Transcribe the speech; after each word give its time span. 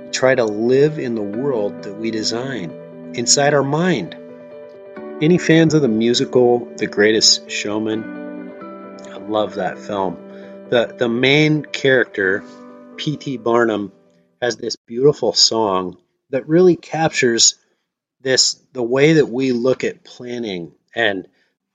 We 0.03 0.11
try 0.11 0.35
to 0.35 0.43
live 0.43 0.99
in 0.99 1.15
the 1.15 1.21
world 1.21 1.83
that 1.83 1.93
we 1.93 2.11
design 2.11 3.13
inside 3.13 3.53
our 3.53 3.63
mind. 3.63 4.17
Any 5.21 5.37
fans 5.37 5.73
of 5.73 5.81
the 5.81 5.87
musical 5.87 6.65
The 6.65 6.87
Greatest 6.87 7.49
Showman? 7.49 8.03
I 9.09 9.19
love 9.19 9.55
that 9.55 9.80
film. 9.80 10.17
The, 10.69 10.93
the 10.97 11.07
main 11.07 11.63
character 11.63 12.43
P.T. 12.97 13.38
Barnum 13.38 13.91
has 14.41 14.57
this 14.57 14.75
beautiful 14.75 15.33
song 15.33 15.97
that 16.29 16.47
really 16.47 16.75
captures 16.75 17.55
this 18.21 18.55
the 18.73 18.83
way 18.83 19.13
that 19.13 19.27
we 19.27 19.52
look 19.52 19.83
at 19.83 20.03
planning 20.03 20.73
and 20.95 21.27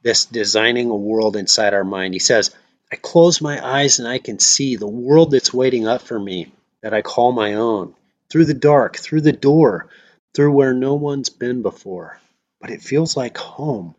this 0.03 0.25
designing 0.25 0.91
a 0.91 0.97
world 0.97 1.37
inside 1.37 1.75
our 1.75 1.85
mind. 1.85 2.15
He 2.15 2.21
says, 2.21 2.55
I 2.93 2.97
close 2.97 3.41
my 3.41 3.65
eyes 3.65 3.99
and 3.99 4.09
I 4.09 4.19
can 4.19 4.39
see 4.39 4.77
the 4.77 4.89
world 4.89 5.31
that's 5.31 5.55
waiting 5.55 5.87
up 5.87 6.03
for 6.03 6.19
me 6.19 6.53
that 6.83 6.95
I 6.95 7.03
call 7.03 7.33
my 7.33 7.55
own. 7.55 7.95
Through 8.31 8.47
the 8.47 8.55
dark, 8.55 8.97
through 8.97 9.23
the 9.23 9.33
door, 9.33 9.89
through 10.35 10.53
where 10.53 10.75
no 10.75 10.95
one's 10.95 11.29
been 11.29 11.63
before. 11.63 12.19
But 12.61 12.71
it 12.71 12.83
feels 12.83 13.17
like 13.17 13.37
home. 13.37 13.95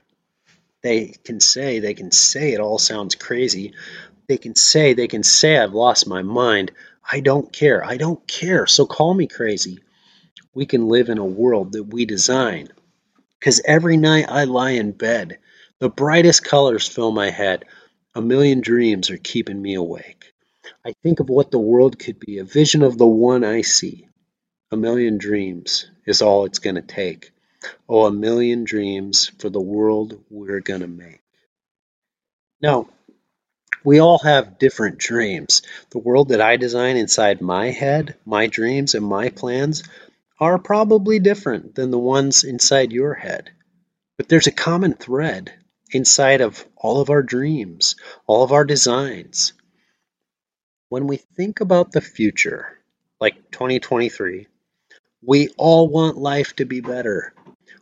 They 0.81 1.16
can 1.23 1.39
say, 1.39 1.80
they 1.80 1.94
can 1.94 2.11
say 2.11 2.53
it 2.53 2.59
all 2.59 2.80
sounds 2.80 3.16
crazy. 3.16 3.73
They 4.28 4.38
can 4.38 4.56
say, 4.56 4.94
they 4.94 5.08
can 5.08 5.23
say 5.23 5.58
I've 5.58 5.73
lost 5.73 6.08
my 6.08 6.22
mind. 6.22 6.72
I 7.09 7.19
don't 7.19 7.52
care. 7.52 7.83
I 7.83 7.97
don't 7.97 8.25
care. 8.27 8.67
So 8.67 8.85
call 8.85 9.13
me 9.13 9.27
crazy. 9.27 9.80
We 10.53 10.66
can 10.66 10.88
live 10.88 11.09
in 11.09 11.17
a 11.17 11.25
world 11.25 11.73
that 11.73 11.83
we 11.83 12.05
design. 12.05 12.69
Because 13.39 13.61
every 13.66 13.97
night 13.97 14.25
I 14.30 14.44
lie 14.44 14.71
in 14.71 14.91
bed, 14.91 15.39
the 15.79 15.89
brightest 15.89 16.44
colors 16.44 16.88
fill 16.88 17.11
my 17.11 17.31
head. 17.31 17.66
A 18.13 18.22
million 18.22 18.61
dreams 18.61 19.09
are 19.09 19.17
keeping 19.17 19.61
me 19.61 19.75
awake. 19.75 20.34
I 20.85 20.94
think 21.03 21.19
of 21.19 21.29
what 21.29 21.51
the 21.51 21.59
world 21.59 21.97
could 21.97 22.19
be, 22.19 22.38
a 22.38 22.44
vision 22.44 22.84
of 22.84 22.97
the 22.97 23.07
one 23.07 23.44
I 23.44 23.61
see. 23.61 24.07
A 24.72 24.78
million 24.78 25.17
dreams 25.17 25.90
is 26.06 26.22
all 26.22 26.45
it's 26.45 26.59
going 26.59 26.75
to 26.75 26.81
take. 26.81 27.31
Oh, 27.88 28.06
a 28.06 28.11
million 28.11 28.63
dreams 28.63 29.31
for 29.40 29.50
the 29.50 29.61
world 29.61 30.23
we're 30.29 30.59
going 30.59 30.81
to 30.81 30.88
make. 30.88 31.22
Now, 32.61 32.88
we 33.84 34.00
all 34.00 34.19
have 34.19 34.59
different 34.59 34.97
dreams. 34.97 35.62
The 35.90 36.00
world 36.00 36.30
that 36.30 36.42
I 36.42 36.58
design 36.58 36.97
inside 36.97 37.42
my 37.42 37.72
head, 37.72 38.16
my 38.25 38.47
dreams 38.47 38.96
and 38.96 39.06
my 39.06 39.30
plans, 39.30 39.84
are 40.40 40.59
probably 40.59 41.19
different 41.19 41.75
than 41.75 41.91
the 41.91 42.00
ones 42.00 42.44
inside 42.44 42.91
your 42.91 43.14
head. 43.14 43.52
But 44.18 44.30
there's 44.30 44.47
a 44.47 44.52
common 44.52 44.94
thread 44.94 45.53
inside 45.91 46.41
of 46.41 46.66
all 46.75 47.02
of 47.02 47.09
our 47.09 47.24
dreams, 47.24 47.96
all 48.28 48.44
of 48.44 48.52
our 48.52 48.66
designs. 48.66 49.53
When 50.90 51.08
we 51.08 51.18
think 51.18 51.62
about 51.62 51.91
the 51.91 52.02
future, 52.02 52.78
like 53.20 53.52
2023, 53.52 54.47
we 55.24 55.50
all 55.58 55.88
want 55.88 56.18
life 56.18 56.56
to 56.56 56.66
be 56.66 56.81
better. 56.81 57.34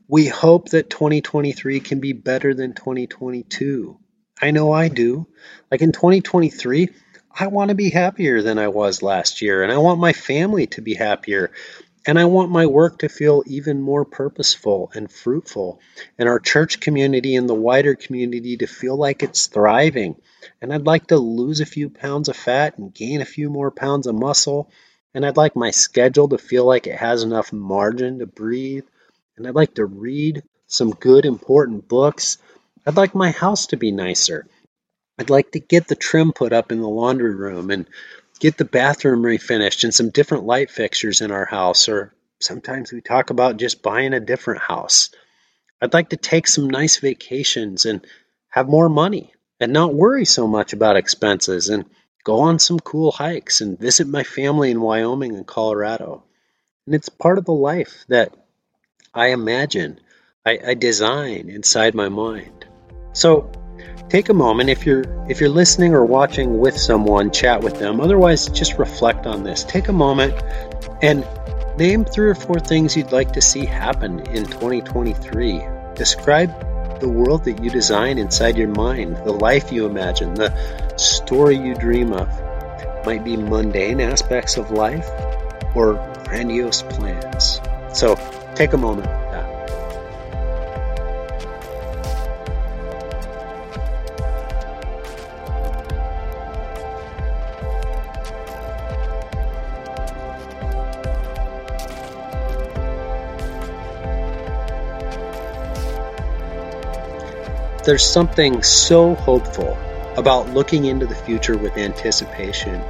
We 0.08 0.28
hope 0.28 0.70
that 0.70 0.90
2023 0.90 1.80
can 1.80 2.00
be 2.00 2.14
better 2.14 2.54
than 2.54 2.74
2022. 2.74 3.98
I 4.42 4.52
know 4.52 4.72
I 4.72 4.88
do. 4.88 5.28
Like 5.70 5.82
in 5.82 5.92
2023, 5.92 6.90
I 7.38 7.48
want 7.48 7.70
to 7.70 7.76
be 7.76 7.90
happier 7.90 8.42
than 8.42 8.58
I 8.58 8.70
was 8.70 9.04
last 9.04 9.42
year, 9.42 9.64
and 9.64 9.72
I 9.72 9.78
want 9.78 10.00
my 10.00 10.14
family 10.14 10.68
to 10.68 10.82
be 10.82 10.94
happier, 10.94 11.52
and 12.06 12.18
I 12.18 12.26
want 12.26 12.52
my 12.52 12.66
work 12.66 13.00
to 13.00 13.10
feel 13.10 13.44
even 13.46 13.82
more 13.82 14.06
purposeful 14.06 14.92
and 14.96 15.12
fruitful, 15.12 15.80
and 16.18 16.28
our 16.28 16.40
church 16.40 16.80
community 16.80 17.36
and 17.36 17.48
the 17.48 17.54
wider 17.54 17.96
community 17.96 18.58
to 18.58 18.68
feel 18.68 18.98
like 18.98 19.24
it's 19.24 19.48
thriving. 19.48 20.16
And 20.62 20.74
I'd 20.74 20.88
like 20.88 21.08
to 21.08 21.18
lose 21.18 21.60
a 21.60 21.66
few 21.66 21.90
pounds 21.90 22.30
of 22.30 22.36
fat 22.36 22.78
and 22.78 22.94
gain 22.94 23.22
a 23.22 23.26
few 23.26 23.50
more 23.50 23.72
pounds 23.72 24.08
of 24.08 24.16
muscle, 24.16 24.72
and 25.14 25.26
I'd 25.26 25.38
like 25.38 25.56
my 25.56 25.72
schedule 25.72 26.30
to 26.30 26.38
feel 26.38 26.66
like 26.66 26.88
it 26.88 26.96
has 26.96 27.24
enough 27.24 27.52
margin 27.52 28.20
to 28.20 28.26
breathe, 28.26 28.86
and 29.38 29.48
I'd 29.48 29.56
like 29.56 29.76
to 29.76 29.86
read 29.86 30.44
some 30.68 30.92
good, 30.92 31.26
important 31.26 31.88
books 31.88 32.38
I'd 32.90 32.98
like 32.98 33.14
my 33.14 33.30
house 33.30 33.68
to 33.68 33.78
be 33.78 33.92
nicer. 33.92 34.48
I'd 35.20 35.30
like 35.30 35.52
to 35.52 35.60
get 35.60 35.88
the 35.88 35.96
trim 35.96 36.32
put 36.34 36.54
up 36.54 36.72
in 36.72 36.82
the 36.82 36.90
laundry 36.90 37.36
room 37.36 37.70
and 37.70 37.86
get 38.40 38.58
the 38.58 38.66
bathroom 38.66 39.22
refinished 39.22 39.84
and 39.84 39.94
some 39.94 40.10
different 40.10 40.46
light 40.46 40.72
fixtures 40.72 41.22
in 41.22 41.30
our 41.30 41.46
house. 41.46 41.88
Or 41.88 42.16
sometimes 42.40 42.92
we 42.92 43.02
talk 43.02 43.30
about 43.30 43.58
just 43.58 43.84
buying 43.84 44.14
a 44.14 44.20
different 44.20 44.62
house. 44.62 45.12
I'd 45.80 45.94
like 45.94 46.10
to 46.10 46.18
take 46.18 46.48
some 46.48 46.68
nice 46.68 46.98
vacations 46.98 47.86
and 47.86 48.04
have 48.48 48.68
more 48.68 48.90
money 48.90 49.34
and 49.60 49.72
not 49.72 49.94
worry 49.94 50.26
so 50.26 50.48
much 50.48 50.74
about 50.74 50.98
expenses 50.98 51.70
and 51.70 51.86
go 52.24 52.40
on 52.40 52.58
some 52.58 52.80
cool 52.80 53.12
hikes 53.12 53.62
and 53.62 53.78
visit 53.78 54.08
my 54.08 54.24
family 54.24 54.72
in 54.72 54.82
Wyoming 54.82 55.36
and 55.36 55.46
Colorado. 55.46 56.24
And 56.88 56.96
it's 56.96 57.10
part 57.10 57.38
of 57.38 57.46
the 57.46 57.52
life 57.52 58.04
that 58.08 58.34
I 59.14 59.28
imagine, 59.28 60.00
I, 60.44 60.60
I 60.70 60.74
design 60.74 61.52
inside 61.52 61.94
my 61.94 62.10
mind. 62.10 62.66
So 63.14 63.52
take 64.09 64.30
a 64.30 64.34
moment 64.34 64.70
if 64.70 64.86
you're 64.86 65.03
if 65.30 65.40
you're 65.40 65.50
listening 65.50 65.94
or 65.94 66.06
watching 66.06 66.58
with 66.59 66.78
someone, 66.78 67.31
chat 67.31 67.62
with 67.62 67.80
them. 67.80 68.00
Otherwise, 68.00 68.47
just 68.50 68.78
reflect 68.78 69.25
on 69.25 69.44
this. 69.44 69.64
Take 69.64 69.88
a 69.88 69.94
moment 69.94 70.34
and 71.02 71.25
name 71.78 72.03
three 72.06 72.30
or 72.30 72.36
four 72.36 72.59
things 72.59 72.97
you'd 72.97 73.12
like 73.12 73.34
to 73.34 73.42
see 73.42 73.66
happen 73.66 74.20
in 74.28 74.46
2023. 74.46 75.62
Describe 75.96 77.00
the 77.00 77.08
world 77.08 77.46
that 77.46 77.64
you 77.64 77.70
design 77.70 78.18
inside 78.18 78.58
your 78.58 78.68
mind, 78.68 79.16
the 79.18 79.31
life 79.31 79.72
you 79.72 79.86
imagine, 79.86 80.34
the 80.34 80.53
story 80.97 81.56
you 81.56 81.74
dream 81.76 82.12
of. 82.12 82.28
Might 83.06 83.24
be 83.24 83.38
mundane 83.38 84.02
aspects 84.02 84.58
of 84.58 84.72
life 84.72 85.09
or 85.74 85.94
grandiose 86.26 86.81
plans. 86.81 87.62
So 87.94 88.16
take 88.56 88.73
a 88.73 88.78
moment. 88.78 89.08
There's 107.84 108.05
something 108.05 108.61
so 108.61 109.16
hopeful 109.16 109.78
about 110.17 110.49
looking 110.53 110.85
into 110.85 111.05
the 111.05 111.16
future 111.16 111.58
with 111.58 111.78
anticipation. 111.78 112.81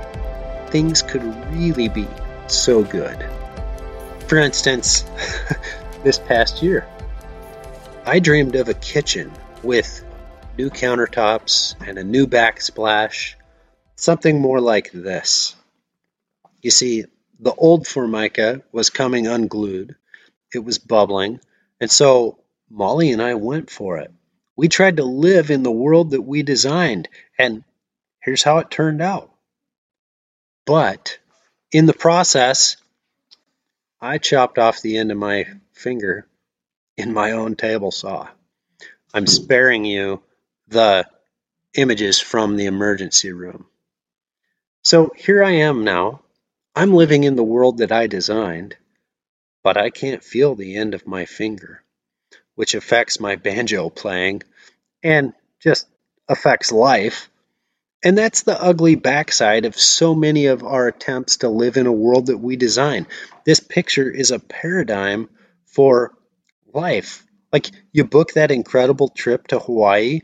Things 0.67 1.01
could 1.01 1.23
really 1.53 1.89
be 1.89 2.07
so 2.47 2.83
good. 2.83 3.23
For 4.27 4.37
instance, 4.37 5.05
this 6.03 6.17
past 6.17 6.63
year, 6.63 6.87
I 8.05 8.19
dreamed 8.19 8.55
of 8.55 8.69
a 8.69 8.73
kitchen 8.73 9.31
with 9.61 10.03
new 10.57 10.69
countertops 10.69 11.75
and 11.85 11.97
a 11.97 12.03
new 12.03 12.25
backsplash, 12.25 13.35
something 13.95 14.41
more 14.41 14.59
like 14.59 14.91
this. 14.91 15.55
You 16.61 16.71
see, 16.71 17.05
the 17.39 17.53
old 17.53 17.87
Formica 17.87 18.63
was 18.71 18.89
coming 18.89 19.27
unglued, 19.27 19.95
it 20.53 20.59
was 20.59 20.79
bubbling, 20.79 21.39
And 21.79 21.89
so 21.89 22.39
Molly 22.69 23.11
and 23.11 23.21
I 23.21 23.35
went 23.35 23.69
for 23.69 23.99
it. 23.99 24.11
We 24.59 24.67
tried 24.67 24.97
to 24.97 25.05
live 25.05 25.51
in 25.51 25.63
the 25.63 25.71
world 25.71 26.11
that 26.11 26.21
we 26.21 26.43
designed, 26.43 27.07
and 27.37 27.63
here's 28.21 28.43
how 28.43 28.57
it 28.57 28.69
turned 28.69 29.01
out. 29.01 29.31
But 30.65 31.17
in 31.71 31.85
the 31.85 31.93
process, 31.93 32.75
I 34.01 34.17
chopped 34.17 34.59
off 34.59 34.81
the 34.81 34.97
end 34.97 35.13
of 35.13 35.17
my 35.17 35.45
finger 35.71 36.27
in 36.97 37.13
my 37.13 37.31
own 37.31 37.55
table 37.55 37.91
saw. 37.91 38.27
I'm 39.13 39.27
sparing 39.27 39.85
you 39.85 40.21
the 40.67 41.07
images 41.73 42.19
from 42.19 42.57
the 42.57 42.65
emergency 42.65 43.31
room. 43.31 43.65
So 44.83 45.13
here 45.15 45.41
I 45.41 45.51
am 45.51 45.85
now. 45.85 46.19
I'm 46.75 46.91
living 46.91 47.23
in 47.23 47.37
the 47.37 47.43
world 47.43 47.77
that 47.77 47.93
I 47.93 48.07
designed, 48.07 48.75
but 49.63 49.77
I 49.77 49.89
can't 49.89 50.21
feel 50.21 50.55
the 50.55 50.75
end 50.75 50.95
of 50.95 51.07
my 51.07 51.23
finger, 51.23 51.81
which 52.59 52.75
affects 52.75 53.21
my 53.21 53.37
banjo 53.37 53.89
playing 53.89 54.43
and 55.01 55.31
just 55.61 55.87
affects 56.27 56.73
life. 56.73 57.29
And 58.03 58.17
that's 58.17 58.43
the 58.43 58.61
ugly 58.61 58.95
backside 58.95 59.63
of 59.63 59.79
so 59.79 60.13
many 60.13 60.47
of 60.47 60.65
our 60.65 60.89
attempts 60.89 61.37
to 61.37 61.47
live 61.47 61.77
in 61.77 61.87
a 61.87 61.93
world 61.93 62.25
that 62.25 62.37
we 62.37 62.57
design. 62.57 63.07
This 63.45 63.61
picture 63.61 64.11
is 64.11 64.31
a 64.31 64.39
paradigm 64.39 65.29
for 65.67 66.17
life. 66.73 67.25
Like 67.53 67.71
you 67.93 68.03
book 68.03 68.33
that 68.33 68.51
incredible 68.51 69.07
trip 69.07 69.47
to 69.47 69.59
Hawaii 69.59 70.19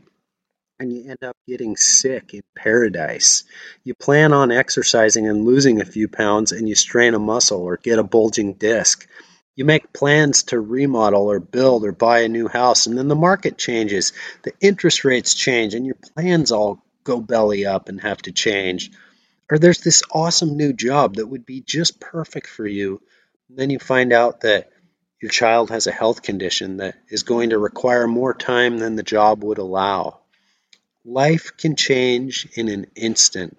and 0.78 0.92
you 0.92 1.08
end 1.08 1.24
up 1.24 1.38
getting 1.48 1.74
sick 1.78 2.34
in 2.34 2.42
paradise. 2.54 3.44
You 3.82 3.94
plan 3.94 4.34
on 4.34 4.52
exercising 4.52 5.26
and 5.26 5.46
losing 5.46 5.80
a 5.80 5.86
few 5.86 6.06
pounds 6.06 6.52
and 6.52 6.68
you 6.68 6.74
strain 6.74 7.14
a 7.14 7.18
muscle 7.18 7.62
or 7.62 7.78
get 7.78 7.98
a 7.98 8.04
bulging 8.04 8.52
disc. 8.52 9.08
You 9.56 9.64
make 9.64 9.94
plans 9.94 10.44
to 10.44 10.60
remodel 10.60 11.30
or 11.30 11.40
build 11.40 11.84
or 11.84 11.92
buy 11.92 12.20
a 12.20 12.28
new 12.28 12.46
house 12.46 12.86
and 12.86 12.96
then 12.96 13.08
the 13.08 13.14
market 13.14 13.56
changes, 13.56 14.12
the 14.42 14.52
interest 14.60 15.04
rates 15.04 15.34
change 15.34 15.74
and 15.74 15.86
your 15.86 15.96
plans 16.14 16.52
all 16.52 16.84
go 17.04 17.20
belly 17.20 17.64
up 17.64 17.88
and 17.88 17.98
have 18.02 18.20
to 18.22 18.32
change. 18.32 18.90
Or 19.50 19.58
there's 19.58 19.80
this 19.80 20.02
awesome 20.12 20.58
new 20.58 20.74
job 20.74 21.14
that 21.14 21.26
would 21.26 21.46
be 21.46 21.62
just 21.62 22.00
perfect 22.00 22.48
for 22.48 22.66
you. 22.66 23.00
And 23.48 23.58
then 23.58 23.70
you 23.70 23.78
find 23.78 24.12
out 24.12 24.42
that 24.42 24.70
your 25.22 25.30
child 25.30 25.70
has 25.70 25.86
a 25.86 25.92
health 25.92 26.20
condition 26.20 26.76
that 26.76 26.96
is 27.08 27.22
going 27.22 27.50
to 27.50 27.58
require 27.58 28.06
more 28.06 28.34
time 28.34 28.76
than 28.76 28.96
the 28.96 29.02
job 29.02 29.42
would 29.42 29.58
allow. 29.58 30.18
Life 31.04 31.56
can 31.56 31.76
change 31.76 32.46
in 32.54 32.68
an 32.68 32.88
instant. 32.94 33.56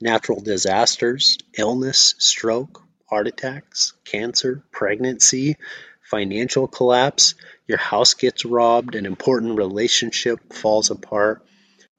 Natural 0.00 0.40
disasters, 0.40 1.36
illness, 1.58 2.14
stroke, 2.18 2.87
heart 3.08 3.26
attacks, 3.26 3.94
cancer, 4.04 4.62
pregnancy, 4.70 5.56
financial 6.02 6.68
collapse, 6.68 7.34
your 7.66 7.78
house 7.78 8.14
gets 8.14 8.44
robbed, 8.44 8.94
an 8.94 9.06
important 9.06 9.56
relationship 9.56 10.52
falls 10.52 10.90
apart, 10.90 11.44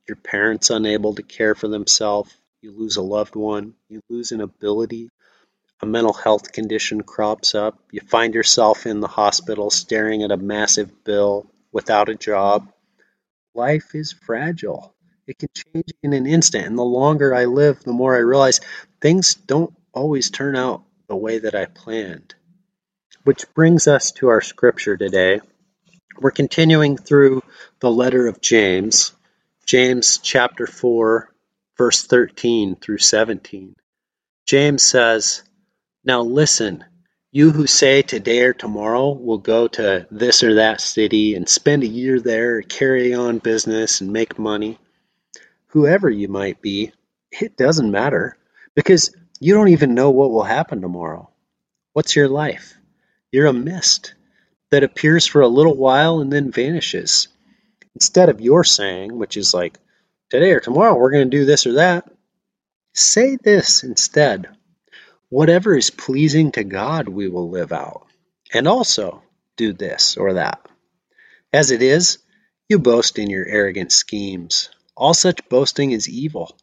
your 0.07 0.15
parents 0.15 0.69
unable 0.69 1.15
to 1.15 1.23
care 1.23 1.55
for 1.55 1.67
themselves, 1.67 2.35
you 2.61 2.71
lose 2.71 2.97
a 2.97 3.01
loved 3.01 3.35
one, 3.35 3.73
you 3.87 4.01
lose 4.09 4.31
an 4.31 4.41
ability, 4.41 5.09
a 5.81 5.85
mental 5.85 6.13
health 6.13 6.51
condition 6.51 7.01
crops 7.01 7.55
up, 7.55 7.79
you 7.91 8.01
find 8.01 8.33
yourself 8.33 8.85
in 8.85 8.99
the 8.99 9.07
hospital 9.07 9.69
staring 9.69 10.23
at 10.23 10.31
a 10.31 10.37
massive 10.37 11.03
bill 11.03 11.45
without 11.71 12.09
a 12.09 12.15
job, 12.15 12.71
life 13.55 13.95
is 13.95 14.11
fragile. 14.11 14.93
It 15.25 15.37
can 15.37 15.49
change 15.53 15.91
in 16.01 16.13
an 16.13 16.25
instant. 16.25 16.65
And 16.65 16.77
the 16.77 16.83
longer 16.83 17.35
I 17.35 17.45
live, 17.45 17.83
the 17.83 17.93
more 17.93 18.15
I 18.15 18.19
realize 18.19 18.61
things 18.99 19.35
don't 19.35 19.73
always 19.93 20.31
turn 20.31 20.55
out 20.55 20.83
the 21.09 21.15
way 21.15 21.39
that 21.39 21.55
I 21.55 21.65
planned. 21.65 22.35
Which 23.23 23.51
brings 23.53 23.87
us 23.87 24.11
to 24.13 24.29
our 24.29 24.41
scripture 24.41 24.95
today. 24.95 25.41
We're 26.17 26.31
continuing 26.31 26.97
through 26.97 27.41
the 27.79 27.91
letter 27.91 28.27
of 28.27 28.41
James, 28.41 29.11
James 29.65 30.19
chapter 30.19 30.67
4, 30.67 31.33
verse 31.77 32.03
13 32.03 32.75
through 32.75 32.99
17. 32.99 33.75
James 34.45 34.83
says, 34.83 35.43
Now 36.05 36.21
listen, 36.21 36.85
you 37.31 37.51
who 37.51 37.65
say 37.67 38.01
today 38.03 38.41
or 38.41 38.53
tomorrow 38.53 39.09
we'll 39.11 39.39
go 39.39 39.67
to 39.67 40.07
this 40.11 40.43
or 40.43 40.55
that 40.55 40.79
city 40.79 41.35
and 41.35 41.49
spend 41.49 41.83
a 41.83 41.87
year 41.87 42.19
there, 42.19 42.61
carry 42.61 43.15
on 43.15 43.39
business 43.39 44.01
and 44.01 44.13
make 44.13 44.37
money, 44.37 44.77
whoever 45.67 46.09
you 46.09 46.27
might 46.27 46.61
be, 46.61 46.91
it 47.31 47.57
doesn't 47.57 47.91
matter 47.91 48.37
because 48.75 49.11
you 49.39 49.53
don't 49.53 49.69
even 49.69 49.95
know 49.95 50.11
what 50.11 50.31
will 50.31 50.43
happen 50.43 50.81
tomorrow. 50.81 51.29
What's 51.93 52.15
your 52.15 52.27
life? 52.27 52.75
You're 53.31 53.47
a 53.47 53.53
mist 53.53 54.13
that 54.71 54.83
appears 54.83 55.25
for 55.25 55.41
a 55.41 55.47
little 55.47 55.75
while 55.75 56.19
and 56.19 56.31
then 56.31 56.51
vanishes. 56.51 57.27
Instead 57.95 58.29
of 58.29 58.41
your 58.41 58.63
saying, 58.63 59.17
which 59.17 59.37
is 59.37 59.53
like, 59.53 59.77
today 60.29 60.51
or 60.51 60.59
tomorrow 60.59 60.95
we're 60.95 61.11
going 61.11 61.29
to 61.29 61.37
do 61.37 61.45
this 61.45 61.65
or 61.65 61.73
that, 61.73 62.11
say 62.93 63.35
this 63.35 63.83
instead 63.83 64.47
Whatever 65.29 65.77
is 65.77 65.91
pleasing 65.91 66.51
to 66.53 66.63
God 66.63 67.07
we 67.07 67.27
will 67.27 67.51
live 67.51 67.71
out, 67.71 68.07
and 68.51 68.67
also 68.67 69.21
do 69.57 69.73
this 69.73 70.17
or 70.17 70.33
that. 70.33 70.65
As 71.53 71.69
it 71.69 71.83
is, 71.83 72.17
you 72.67 72.79
boast 72.79 73.19
in 73.19 73.29
your 73.29 73.45
arrogant 73.45 73.91
schemes. 73.91 74.69
All 74.97 75.13
such 75.13 75.47
boasting 75.47 75.91
is 75.91 76.09
evil. 76.09 76.57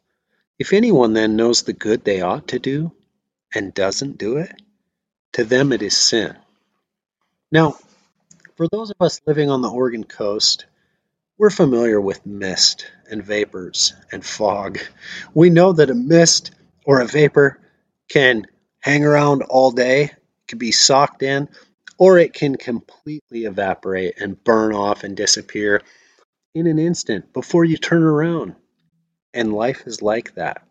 If 0.59 0.73
anyone 0.73 1.13
then 1.13 1.35
knows 1.35 1.61
the 1.61 1.73
good 1.73 2.03
they 2.03 2.21
ought 2.21 2.49
to 2.49 2.59
do, 2.59 2.91
and 3.53 3.73
doesn't 3.73 4.17
do 4.17 4.37
it, 4.37 4.51
to 5.33 5.43
them 5.43 5.71
it 5.71 5.81
is 5.81 5.95
sin. 5.95 6.35
Now, 7.51 7.77
for 8.55 8.67
those 8.67 8.89
of 8.89 8.97
us 8.99 9.21
living 9.25 9.49
on 9.49 9.61
the 9.61 9.69
Oregon 9.69 10.03
coast, 10.03 10.65
we're 11.37 11.51
familiar 11.51 12.01
with 12.01 12.25
mist 12.25 12.87
and 13.09 13.23
vapors 13.23 13.93
and 14.11 14.25
fog. 14.25 14.79
We 15.33 15.49
know 15.51 15.73
that 15.73 15.91
a 15.91 15.95
mist 15.95 16.51
or 16.83 16.99
a 16.99 17.05
vapor 17.05 17.59
can 18.09 18.47
hang 18.79 19.05
around 19.05 19.43
all 19.43 19.71
day, 19.71 20.11
can 20.47 20.57
be 20.57 20.71
socked 20.71 21.21
in, 21.21 21.49
or 21.99 22.17
it 22.17 22.33
can 22.33 22.55
completely 22.55 23.45
evaporate 23.45 24.15
and 24.19 24.43
burn 24.43 24.73
off 24.73 25.03
and 25.03 25.15
disappear 25.15 25.81
in 26.55 26.65
an 26.65 26.79
instant 26.79 27.31
before 27.33 27.63
you 27.63 27.77
turn 27.77 28.03
around. 28.03 28.55
And 29.37 29.53
life 29.53 29.83
is 29.85 30.01
like 30.01 30.33
that. 30.33 30.63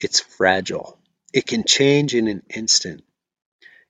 It's 0.00 0.18
fragile. 0.18 0.98
It 1.34 1.46
can 1.46 1.64
change 1.64 2.14
in 2.14 2.28
an 2.28 2.42
instant. 2.48 3.04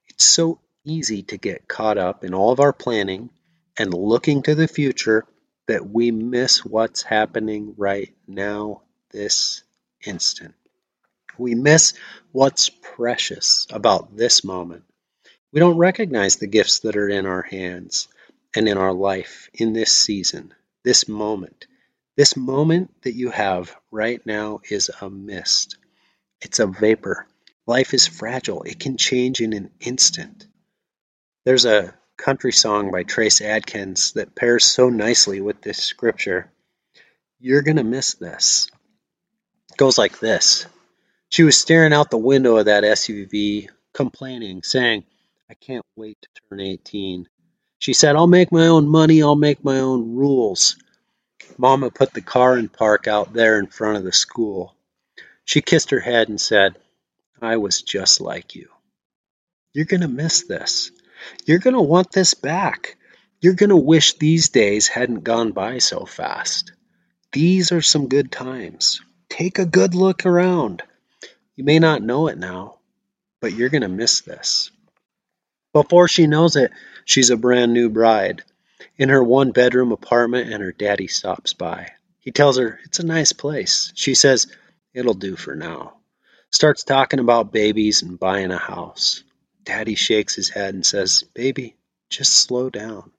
It's 0.08 0.24
so 0.24 0.58
easy 0.84 1.22
to 1.22 1.36
get 1.36 1.68
caught 1.68 1.96
up 1.96 2.24
in 2.24 2.34
all 2.34 2.50
of 2.50 2.58
our 2.58 2.72
planning 2.72 3.30
and 3.78 3.94
looking 3.94 4.42
to 4.42 4.56
the 4.56 4.66
future 4.66 5.24
that 5.68 5.88
we 5.88 6.10
miss 6.10 6.64
what's 6.64 7.02
happening 7.02 7.74
right 7.76 8.12
now, 8.26 8.82
this 9.12 9.62
instant. 10.04 10.56
We 11.38 11.54
miss 11.54 11.94
what's 12.32 12.70
precious 12.70 13.64
about 13.70 14.16
this 14.16 14.42
moment. 14.42 14.82
We 15.52 15.60
don't 15.60 15.78
recognize 15.78 16.34
the 16.34 16.48
gifts 16.48 16.80
that 16.80 16.96
are 16.96 17.08
in 17.08 17.26
our 17.26 17.42
hands 17.42 18.08
and 18.56 18.68
in 18.68 18.76
our 18.76 18.92
life 18.92 19.48
in 19.54 19.72
this 19.72 19.92
season, 19.92 20.52
this 20.82 21.06
moment. 21.06 21.68
This 22.16 22.36
moment 22.36 22.90
that 23.02 23.14
you 23.14 23.30
have 23.30 23.74
right 23.90 24.24
now 24.24 24.60
is 24.68 24.90
a 25.00 25.10
mist. 25.10 25.76
It's 26.40 26.60
a 26.60 26.66
vapor. 26.66 27.26
Life 27.66 27.94
is 27.94 28.06
fragile. 28.06 28.62
It 28.62 28.78
can 28.78 28.96
change 28.96 29.40
in 29.40 29.52
an 29.52 29.70
instant. 29.80 30.46
There's 31.44 31.64
a 31.64 31.94
country 32.16 32.52
song 32.52 32.90
by 32.90 33.02
Trace 33.02 33.40
Adkins 33.40 34.12
that 34.12 34.34
pairs 34.34 34.64
so 34.64 34.90
nicely 34.90 35.40
with 35.40 35.60
this 35.60 35.78
scripture. 35.78 36.52
You're 37.40 37.62
going 37.62 37.78
to 37.78 37.84
miss 37.84 38.14
this. 38.14 38.68
It 39.72 39.76
goes 39.76 39.98
like 39.98 40.20
this 40.20 40.66
she 41.34 41.42
was 41.42 41.56
staring 41.56 41.92
out 41.92 42.10
the 42.10 42.16
window 42.16 42.58
of 42.58 42.66
that 42.66 42.84
SUV, 42.84 43.68
complaining, 43.92 44.62
saying, 44.62 45.02
I 45.50 45.54
can't 45.54 45.84
wait 45.96 46.16
to 46.22 46.28
turn 46.48 46.60
18. 46.60 47.26
She 47.80 47.92
said, 47.92 48.14
I'll 48.14 48.28
make 48.28 48.52
my 48.52 48.68
own 48.68 48.88
money, 48.88 49.20
I'll 49.20 49.34
make 49.34 49.64
my 49.64 49.80
own 49.80 50.14
rules. 50.14 50.76
Mama 51.58 51.90
put 51.90 52.12
the 52.12 52.20
car 52.20 52.58
in 52.58 52.68
park 52.68 53.06
out 53.06 53.32
there 53.32 53.58
in 53.58 53.66
front 53.66 53.96
of 53.96 54.04
the 54.04 54.12
school. 54.12 54.74
She 55.44 55.60
kissed 55.60 55.90
her 55.90 56.00
head 56.00 56.28
and 56.28 56.40
said, 56.40 56.76
I 57.40 57.56
was 57.58 57.82
just 57.82 58.20
like 58.20 58.54
you. 58.54 58.68
You're 59.72 59.84
going 59.84 60.00
to 60.00 60.08
miss 60.08 60.46
this. 60.46 60.90
You're 61.44 61.58
going 61.58 61.74
to 61.74 61.82
want 61.82 62.12
this 62.12 62.34
back. 62.34 62.96
You're 63.40 63.54
going 63.54 63.70
to 63.70 63.76
wish 63.76 64.14
these 64.14 64.48
days 64.48 64.88
hadn't 64.88 65.24
gone 65.24 65.52
by 65.52 65.78
so 65.78 66.06
fast. 66.06 66.72
These 67.32 67.72
are 67.72 67.82
some 67.82 68.08
good 68.08 68.32
times. 68.32 69.00
Take 69.28 69.58
a 69.58 69.66
good 69.66 69.94
look 69.94 70.24
around. 70.24 70.82
You 71.56 71.64
may 71.64 71.78
not 71.78 72.02
know 72.02 72.28
it 72.28 72.38
now, 72.38 72.78
but 73.40 73.52
you're 73.52 73.68
going 73.68 73.82
to 73.82 73.88
miss 73.88 74.22
this. 74.22 74.70
Before 75.72 76.08
she 76.08 76.26
knows 76.26 76.56
it, 76.56 76.70
she's 77.04 77.30
a 77.30 77.36
brand 77.36 77.72
new 77.72 77.90
bride 77.90 78.44
in 78.96 79.08
her 79.08 79.22
one 79.22 79.52
bedroom 79.52 79.92
apartment, 79.92 80.52
and 80.52 80.62
her 80.62 80.72
daddy 80.72 81.08
stops 81.08 81.52
by. 81.52 81.92
He 82.18 82.30
tells 82.30 82.58
her 82.58 82.78
it's 82.84 83.00
a 83.00 83.06
nice 83.06 83.32
place. 83.32 83.92
She 83.94 84.14
says, 84.14 84.46
It'll 84.92 85.14
do 85.14 85.36
for 85.36 85.54
now. 85.54 85.94
Starts 86.50 86.84
talking 86.84 87.18
about 87.18 87.52
babies 87.52 88.02
and 88.02 88.18
buying 88.18 88.52
a 88.52 88.58
house. 88.58 89.24
Daddy 89.64 89.94
shakes 89.94 90.34
his 90.36 90.48
head 90.48 90.74
and 90.74 90.86
says, 90.86 91.24
Baby, 91.34 91.76
just 92.10 92.32
slow 92.32 92.70
down. 92.70 93.10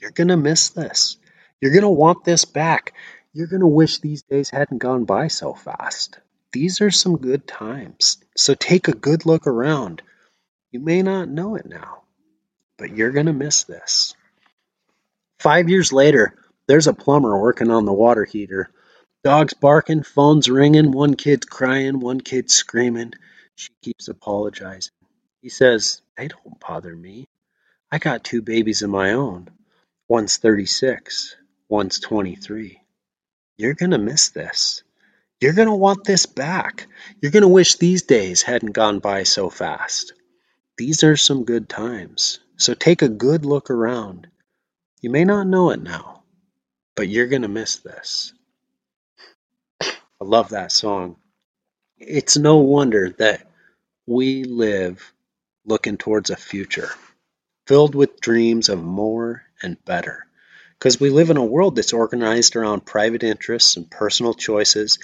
You're 0.00 0.10
going 0.10 0.28
to 0.28 0.36
miss 0.36 0.70
this. 0.70 1.18
You're 1.60 1.72
going 1.72 1.82
to 1.82 1.88
want 1.88 2.24
this 2.24 2.44
back. 2.44 2.94
You're 3.32 3.46
going 3.46 3.60
to 3.60 3.66
wish 3.66 3.98
these 3.98 4.22
days 4.22 4.50
hadn't 4.50 4.78
gone 4.78 5.04
by 5.04 5.28
so 5.28 5.54
fast. 5.54 6.18
These 6.52 6.80
are 6.80 6.90
some 6.90 7.18
good 7.18 7.46
times. 7.46 8.18
So 8.36 8.54
take 8.54 8.88
a 8.88 8.92
good 8.92 9.26
look 9.26 9.46
around. 9.46 10.02
You 10.70 10.80
may 10.80 11.02
not 11.02 11.28
know 11.28 11.54
it 11.56 11.66
now, 11.66 12.02
but 12.78 12.96
you're 12.96 13.12
going 13.12 13.26
to 13.26 13.32
miss 13.32 13.64
this. 13.64 14.14
Five 15.38 15.68
years 15.68 15.92
later, 15.92 16.34
there's 16.66 16.86
a 16.86 16.94
plumber 16.94 17.38
working 17.38 17.70
on 17.70 17.84
the 17.84 17.92
water 17.92 18.24
heater. 18.24 18.70
Dogs 19.22 19.54
barking, 19.54 20.02
phones 20.02 20.48
ringing, 20.48 20.92
one 20.92 21.14
kid's 21.14 21.46
crying, 21.46 22.00
one 22.00 22.20
kid's 22.20 22.54
screaming. 22.54 23.12
She 23.54 23.70
keeps 23.82 24.08
apologizing. 24.08 24.92
He 25.42 25.48
says, 25.48 26.00
They 26.16 26.28
don't 26.28 26.60
bother 26.60 26.94
me. 26.94 27.26
I 27.90 27.98
got 27.98 28.24
two 28.24 28.42
babies 28.42 28.82
of 28.82 28.90
my 28.90 29.12
own. 29.12 29.48
One's 30.08 30.36
36, 30.36 31.36
one's 31.68 32.00
23. 32.00 32.80
You're 33.56 33.74
going 33.74 33.90
to 33.90 33.98
miss 33.98 34.30
this. 34.30 34.82
You're 35.40 35.52
going 35.52 35.68
to 35.68 35.74
want 35.74 36.04
this 36.04 36.26
back. 36.26 36.86
You're 37.20 37.32
going 37.32 37.42
to 37.42 37.48
wish 37.48 37.76
these 37.76 38.02
days 38.02 38.42
hadn't 38.42 38.72
gone 38.72 39.00
by 39.00 39.24
so 39.24 39.50
fast. 39.50 40.14
These 40.76 41.04
are 41.04 41.16
some 41.16 41.44
good 41.44 41.68
times. 41.68 42.38
So 42.56 42.74
take 42.74 43.02
a 43.02 43.08
good 43.08 43.44
look 43.44 43.70
around. 43.70 44.28
You 45.00 45.10
may 45.10 45.24
not 45.24 45.46
know 45.46 45.70
it 45.70 45.82
now, 45.82 46.22
but 46.94 47.08
you're 47.08 47.26
going 47.26 47.42
to 47.42 47.48
miss 47.48 47.76
this. 47.76 48.32
I 49.82 50.24
love 50.24 50.50
that 50.50 50.72
song. 50.72 51.16
It's 51.98 52.36
no 52.36 52.58
wonder 52.58 53.10
that 53.18 53.46
we 54.06 54.44
live 54.44 55.12
looking 55.64 55.96
towards 55.96 56.30
a 56.30 56.36
future 56.36 56.90
filled 57.66 57.94
with 57.94 58.20
dreams 58.20 58.68
of 58.68 58.82
more 58.82 59.42
and 59.62 59.82
better. 59.84 60.26
Because 60.78 61.00
we 61.00 61.10
live 61.10 61.30
in 61.30 61.36
a 61.36 61.44
world 61.44 61.76
that's 61.76 61.92
organized 61.92 62.54
around 62.54 62.86
private 62.86 63.22
interests 63.22 63.76
and 63.76 63.90
personal 63.90 64.34
choices, 64.34 64.98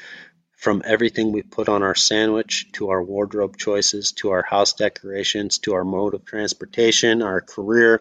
from 0.56 0.82
everything 0.84 1.32
we 1.32 1.42
put 1.42 1.68
on 1.68 1.82
our 1.82 1.96
sandwich 1.96 2.70
to 2.72 2.90
our 2.90 3.02
wardrobe 3.02 3.56
choices 3.56 4.12
to 4.12 4.30
our 4.30 4.42
house 4.42 4.74
decorations 4.74 5.58
to 5.58 5.74
our 5.74 5.84
mode 5.84 6.14
of 6.14 6.24
transportation, 6.24 7.20
our 7.20 7.40
career, 7.40 8.00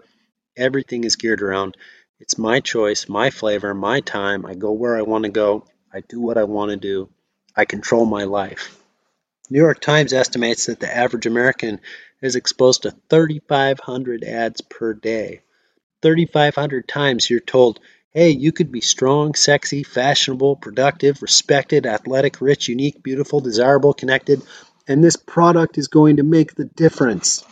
everything 0.61 1.03
is 1.03 1.17
geared 1.17 1.41
around 1.41 1.75
it's 2.21 2.37
my 2.37 2.59
choice, 2.59 3.09
my 3.09 3.31
flavor, 3.31 3.73
my 3.73 3.99
time. 3.99 4.45
I 4.45 4.53
go 4.53 4.71
where 4.73 4.95
I 4.95 5.01
want 5.01 5.23
to 5.23 5.31
go. 5.31 5.65
I 5.91 6.01
do 6.01 6.21
what 6.21 6.37
I 6.37 6.43
want 6.43 6.69
to 6.69 6.77
do. 6.77 7.09
I 7.55 7.65
control 7.65 8.05
my 8.05 8.25
life. 8.25 8.79
New 9.49 9.57
York 9.57 9.81
Times 9.81 10.13
estimates 10.13 10.67
that 10.67 10.79
the 10.79 10.95
average 10.95 11.25
American 11.25 11.81
is 12.21 12.35
exposed 12.35 12.83
to 12.83 12.95
3,500 13.09 14.23
ads 14.23 14.61
per 14.61 14.93
day. 14.93 15.41
3,500 16.03 16.87
times 16.87 17.27
you're 17.27 17.39
told, 17.39 17.79
hey, 18.11 18.29
you 18.29 18.51
could 18.51 18.71
be 18.71 18.81
strong, 18.81 19.33
sexy, 19.33 19.81
fashionable, 19.81 20.57
productive, 20.57 21.23
respected, 21.23 21.87
athletic, 21.87 22.39
rich, 22.39 22.67
unique, 22.67 23.01
beautiful, 23.01 23.39
desirable, 23.39 23.95
connected, 23.95 24.43
and 24.87 25.03
this 25.03 25.15
product 25.15 25.79
is 25.79 25.87
going 25.87 26.17
to 26.17 26.23
make 26.23 26.53
the 26.53 26.65
difference. 26.65 27.43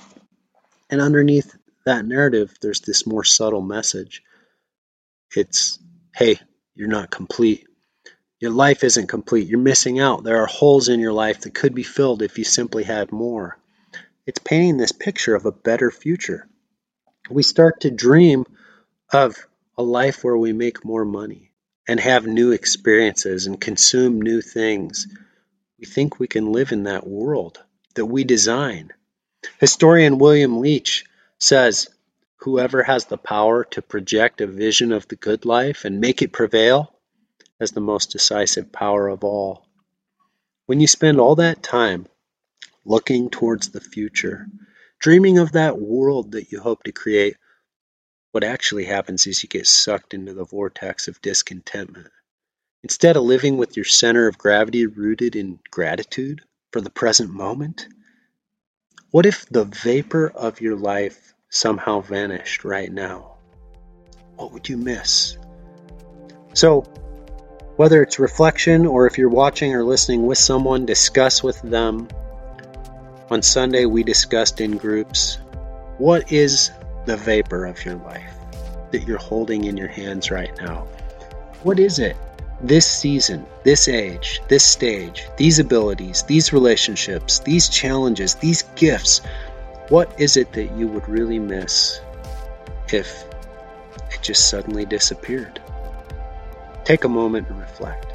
And 0.91 1.01
underneath 1.01 1.55
that 1.85 2.05
narrative, 2.05 2.55
there's 2.61 2.81
this 2.81 3.05
more 3.07 3.23
subtle 3.23 3.61
message. 3.61 4.23
It's, 5.35 5.79
hey, 6.15 6.39
you're 6.75 6.87
not 6.87 7.11
complete. 7.11 7.67
Your 8.39 8.51
life 8.51 8.83
isn't 8.83 9.07
complete. 9.07 9.47
You're 9.47 9.59
missing 9.59 9.99
out. 9.99 10.23
There 10.23 10.41
are 10.41 10.47
holes 10.47 10.87
in 10.87 10.99
your 10.99 11.13
life 11.13 11.41
that 11.41 11.53
could 11.53 11.75
be 11.75 11.83
filled 11.83 12.21
if 12.21 12.37
you 12.37 12.43
simply 12.43 12.83
had 12.83 13.11
more. 13.11 13.57
It's 14.25 14.39
painting 14.39 14.77
this 14.77 14.91
picture 14.91 15.35
of 15.35 15.45
a 15.45 15.51
better 15.51 15.91
future. 15.91 16.47
We 17.29 17.43
start 17.43 17.81
to 17.81 17.91
dream 17.91 18.45
of 19.11 19.35
a 19.77 19.83
life 19.83 20.23
where 20.23 20.37
we 20.37 20.53
make 20.53 20.85
more 20.85 21.05
money 21.05 21.51
and 21.87 21.99
have 21.99 22.27
new 22.27 22.51
experiences 22.51 23.47
and 23.47 23.59
consume 23.59 24.21
new 24.21 24.41
things. 24.41 25.07
We 25.79 25.85
think 25.85 26.19
we 26.19 26.27
can 26.27 26.51
live 26.51 26.71
in 26.71 26.83
that 26.83 27.07
world 27.07 27.61
that 27.95 28.05
we 28.05 28.23
design. 28.23 28.91
Historian 29.59 30.17
William 30.17 30.59
Leach 30.59 31.05
says 31.39 31.89
whoever 32.37 32.83
has 32.83 33.05
the 33.05 33.17
power 33.17 33.63
to 33.65 33.81
project 33.81 34.41
a 34.41 34.47
vision 34.47 34.91
of 34.91 35.07
the 35.07 35.15
good 35.15 35.45
life 35.45 35.85
and 35.85 35.99
make 35.99 36.21
it 36.21 36.31
prevail 36.31 36.93
has 37.59 37.71
the 37.71 37.81
most 37.81 38.11
decisive 38.11 38.71
power 38.71 39.07
of 39.07 39.23
all. 39.23 39.65
When 40.65 40.79
you 40.79 40.87
spend 40.87 41.19
all 41.19 41.35
that 41.35 41.63
time 41.63 42.07
looking 42.85 43.29
towards 43.29 43.69
the 43.69 43.81
future, 43.81 44.47
dreaming 44.99 45.37
of 45.37 45.53
that 45.53 45.79
world 45.79 46.31
that 46.31 46.51
you 46.51 46.59
hope 46.59 46.83
to 46.83 46.91
create, 46.91 47.35
what 48.31 48.43
actually 48.43 48.85
happens 48.85 49.25
is 49.25 49.41
you 49.41 49.49
get 49.49 49.67
sucked 49.67 50.13
into 50.13 50.33
the 50.33 50.45
vortex 50.45 51.07
of 51.07 51.21
discontentment. 51.21 52.07
Instead 52.83 53.17
of 53.17 53.23
living 53.23 53.57
with 53.57 53.75
your 53.75 53.85
center 53.85 54.27
of 54.27 54.37
gravity 54.37 54.85
rooted 54.85 55.35
in 55.35 55.59
gratitude 55.69 56.41
for 56.71 56.79
the 56.79 56.89
present 56.89 57.29
moment, 57.29 57.87
what 59.11 59.25
if 59.25 59.47
the 59.49 59.63
vapor 59.63 60.29
of 60.29 60.61
your 60.61 60.75
life 60.75 61.33
somehow 61.49 62.01
vanished 62.01 62.63
right 62.63 62.91
now? 62.91 63.37
What 64.35 64.51
would 64.53 64.69
you 64.69 64.77
miss? 64.77 65.37
So, 66.53 66.81
whether 67.75 68.03
it's 68.03 68.19
reflection 68.19 68.85
or 68.85 69.07
if 69.07 69.17
you're 69.17 69.29
watching 69.29 69.73
or 69.73 69.83
listening 69.83 70.27
with 70.27 70.37
someone, 70.37 70.85
discuss 70.85 71.41
with 71.41 71.59
them. 71.61 72.07
On 73.31 73.41
Sunday, 73.41 73.85
we 73.85 74.03
discussed 74.03 74.61
in 74.61 74.77
groups 74.77 75.39
what 75.97 76.31
is 76.31 76.71
the 77.05 77.17
vapor 77.17 77.65
of 77.65 77.83
your 77.83 77.95
life 77.95 78.33
that 78.91 79.07
you're 79.07 79.17
holding 79.17 79.65
in 79.65 79.77
your 79.77 79.87
hands 79.87 80.29
right 80.29 80.55
now? 80.59 80.87
What 81.63 81.79
is 81.79 81.99
it? 81.99 82.15
This 82.61 82.85
season, 82.85 83.45
this 83.63 83.87
age, 83.87 84.41
this 84.49 84.65
stage, 84.65 85.29
these 85.37 85.59
abilities, 85.59 86.23
these 86.23 86.51
relationships, 86.51 87.39
these 87.39 87.69
challenges, 87.69 88.35
these 88.35 88.63
gifts, 88.75 89.21
what 89.87 90.13
is 90.19 90.35
it 90.35 90.51
that 90.53 90.75
you 90.75 90.87
would 90.87 91.07
really 91.07 91.39
miss 91.39 92.01
if 92.91 93.23
it 94.11 94.21
just 94.21 94.49
suddenly 94.49 94.85
disappeared? 94.85 95.61
Take 96.83 97.05
a 97.05 97.09
moment 97.09 97.47
and 97.49 97.59
reflect. 97.59 98.07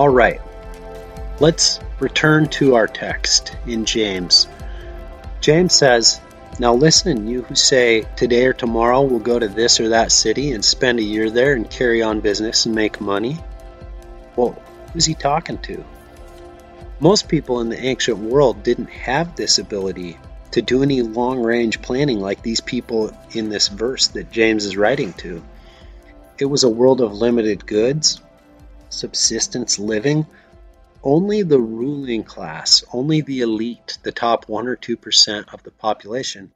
All 0.00 0.08
right, 0.08 0.40
let's 1.40 1.78
return 1.98 2.48
to 2.52 2.74
our 2.74 2.86
text 2.86 3.54
in 3.66 3.84
James. 3.84 4.48
James 5.42 5.74
says, 5.74 6.22
now 6.58 6.72
listen, 6.72 7.26
you 7.26 7.42
who 7.42 7.54
say, 7.54 8.06
today 8.16 8.46
or 8.46 8.54
tomorrow 8.54 9.02
we'll 9.02 9.18
go 9.18 9.38
to 9.38 9.46
this 9.46 9.78
or 9.78 9.90
that 9.90 10.10
city 10.10 10.52
and 10.52 10.64
spend 10.64 11.00
a 11.00 11.02
year 11.02 11.28
there 11.28 11.52
and 11.52 11.68
carry 11.68 12.00
on 12.00 12.22
business 12.22 12.64
and 12.64 12.74
make 12.74 12.98
money. 12.98 13.36
Well, 14.36 14.58
who's 14.94 15.04
he 15.04 15.12
talking 15.12 15.58
to? 15.58 15.84
Most 16.98 17.28
people 17.28 17.60
in 17.60 17.68
the 17.68 17.84
ancient 17.84 18.16
world 18.16 18.62
didn't 18.62 18.88
have 18.88 19.36
this 19.36 19.58
ability 19.58 20.16
to 20.52 20.62
do 20.62 20.82
any 20.82 21.02
long 21.02 21.42
range 21.42 21.82
planning 21.82 22.20
like 22.20 22.40
these 22.40 22.62
people 22.62 23.14
in 23.32 23.50
this 23.50 23.68
verse 23.68 24.08
that 24.08 24.32
James 24.32 24.64
is 24.64 24.78
writing 24.78 25.12
to. 25.18 25.44
It 26.38 26.46
was 26.46 26.64
a 26.64 26.70
world 26.70 27.02
of 27.02 27.12
limited 27.12 27.66
goods, 27.66 28.22
subsistence 28.90 29.78
living. 29.78 30.26
Only 31.02 31.42
the 31.42 31.58
ruling 31.58 32.24
class, 32.24 32.84
only 32.92 33.22
the 33.22 33.40
elite, 33.40 33.98
the 34.02 34.12
top 34.12 34.48
1 34.48 34.68
or 34.68 34.76
2% 34.76 35.54
of 35.54 35.62
the 35.62 35.70
population, 35.70 36.52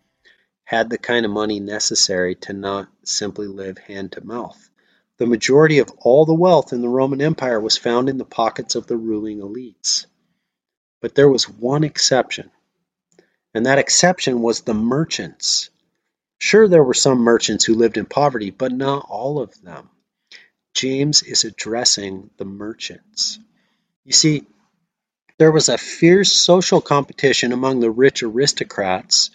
had 0.64 0.90
the 0.90 0.98
kind 0.98 1.24
of 1.24 1.32
money 1.32 1.60
necessary 1.60 2.34
to 2.36 2.52
not 2.52 2.88
simply 3.04 3.46
live 3.46 3.78
hand 3.78 4.12
to 4.12 4.24
mouth. 4.24 4.70
The 5.16 5.26
majority 5.26 5.78
of 5.78 5.90
all 6.00 6.26
the 6.26 6.34
wealth 6.34 6.72
in 6.72 6.82
the 6.82 6.88
Roman 6.88 7.22
Empire 7.22 7.60
was 7.60 7.78
found 7.78 8.08
in 8.08 8.18
the 8.18 8.24
pockets 8.24 8.74
of 8.74 8.86
the 8.86 8.96
ruling 8.96 9.38
elites. 9.38 10.06
But 11.00 11.14
there 11.14 11.28
was 11.28 11.48
one 11.48 11.84
exception, 11.84 12.50
and 13.54 13.66
that 13.66 13.78
exception 13.78 14.42
was 14.42 14.62
the 14.62 14.74
merchants. 14.74 15.70
Sure, 16.38 16.66
there 16.66 16.82
were 16.82 16.94
some 16.94 17.18
merchants 17.18 17.64
who 17.64 17.74
lived 17.74 17.96
in 17.96 18.06
poverty, 18.06 18.50
but 18.50 18.72
not 18.72 19.06
all 19.08 19.38
of 19.38 19.62
them. 19.62 19.88
James 20.74 21.22
is 21.22 21.44
addressing 21.44 22.30
the 22.36 22.44
merchants. 22.44 23.38
You 24.04 24.12
see, 24.12 24.44
there 25.38 25.52
was 25.52 25.68
a 25.68 25.78
fierce 25.78 26.32
social 26.32 26.80
competition 26.80 27.52
among 27.52 27.80
the 27.80 27.90
rich 27.90 28.22
aristocrats, 28.22 29.30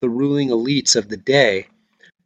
the 0.00 0.08
ruling 0.08 0.48
elites 0.48 0.96
of 0.96 1.08
the 1.08 1.16
day, 1.16 1.66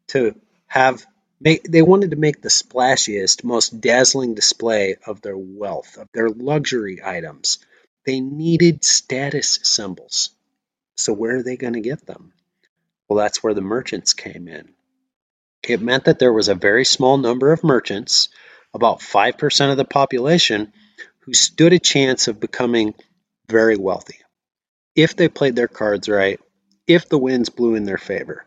to 0.08 0.34
have 0.66 1.04
they 1.40 1.82
wanted 1.82 2.10
to 2.10 2.16
make 2.16 2.42
the 2.42 2.48
splashiest, 2.48 3.44
most 3.44 3.80
dazzling 3.80 4.34
display 4.34 4.96
of 5.06 5.22
their 5.22 5.38
wealth, 5.38 5.96
of 5.96 6.08
their 6.12 6.28
luxury 6.28 7.00
items. 7.04 7.58
They 8.04 8.20
needed 8.20 8.84
status 8.84 9.60
symbols. 9.62 10.30
So 10.96 11.12
where 11.12 11.36
are 11.36 11.42
they 11.44 11.56
going 11.56 11.74
to 11.74 11.80
get 11.80 12.06
them? 12.06 12.32
Well, 13.08 13.18
that's 13.18 13.42
where 13.42 13.54
the 13.54 13.60
merchants 13.60 14.14
came 14.14 14.48
in. 14.48 14.70
It 15.62 15.80
meant 15.80 16.06
that 16.06 16.18
there 16.18 16.32
was 16.32 16.48
a 16.48 16.54
very 16.54 16.84
small 16.84 17.18
number 17.18 17.52
of 17.52 17.62
merchants, 17.62 18.30
about 18.74 19.00
5% 19.00 19.70
of 19.70 19.76
the 19.76 19.84
population, 19.84 20.72
who 21.20 21.34
stood 21.34 21.72
a 21.72 21.78
chance 21.78 22.28
of 22.28 22.40
becoming 22.40 22.94
very 23.48 23.76
wealthy 23.76 24.18
if 24.98 25.14
they 25.14 25.28
played 25.28 25.54
their 25.54 25.68
cards 25.68 26.08
right, 26.08 26.40
if 26.88 27.08
the 27.08 27.18
winds 27.18 27.50
blew 27.50 27.76
in 27.76 27.84
their 27.84 27.98
favor. 27.98 28.44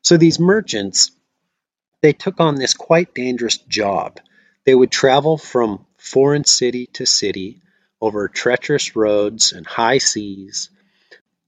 So 0.00 0.16
these 0.16 0.40
merchants, 0.40 1.10
they 2.00 2.14
took 2.14 2.40
on 2.40 2.54
this 2.54 2.72
quite 2.72 3.14
dangerous 3.14 3.58
job. 3.58 4.18
They 4.64 4.74
would 4.74 4.90
travel 4.90 5.36
from 5.36 5.84
foreign 5.98 6.44
city 6.44 6.86
to 6.94 7.04
city 7.04 7.60
over 8.00 8.26
treacherous 8.28 8.96
roads 8.96 9.52
and 9.52 9.66
high 9.66 9.98
seas. 9.98 10.70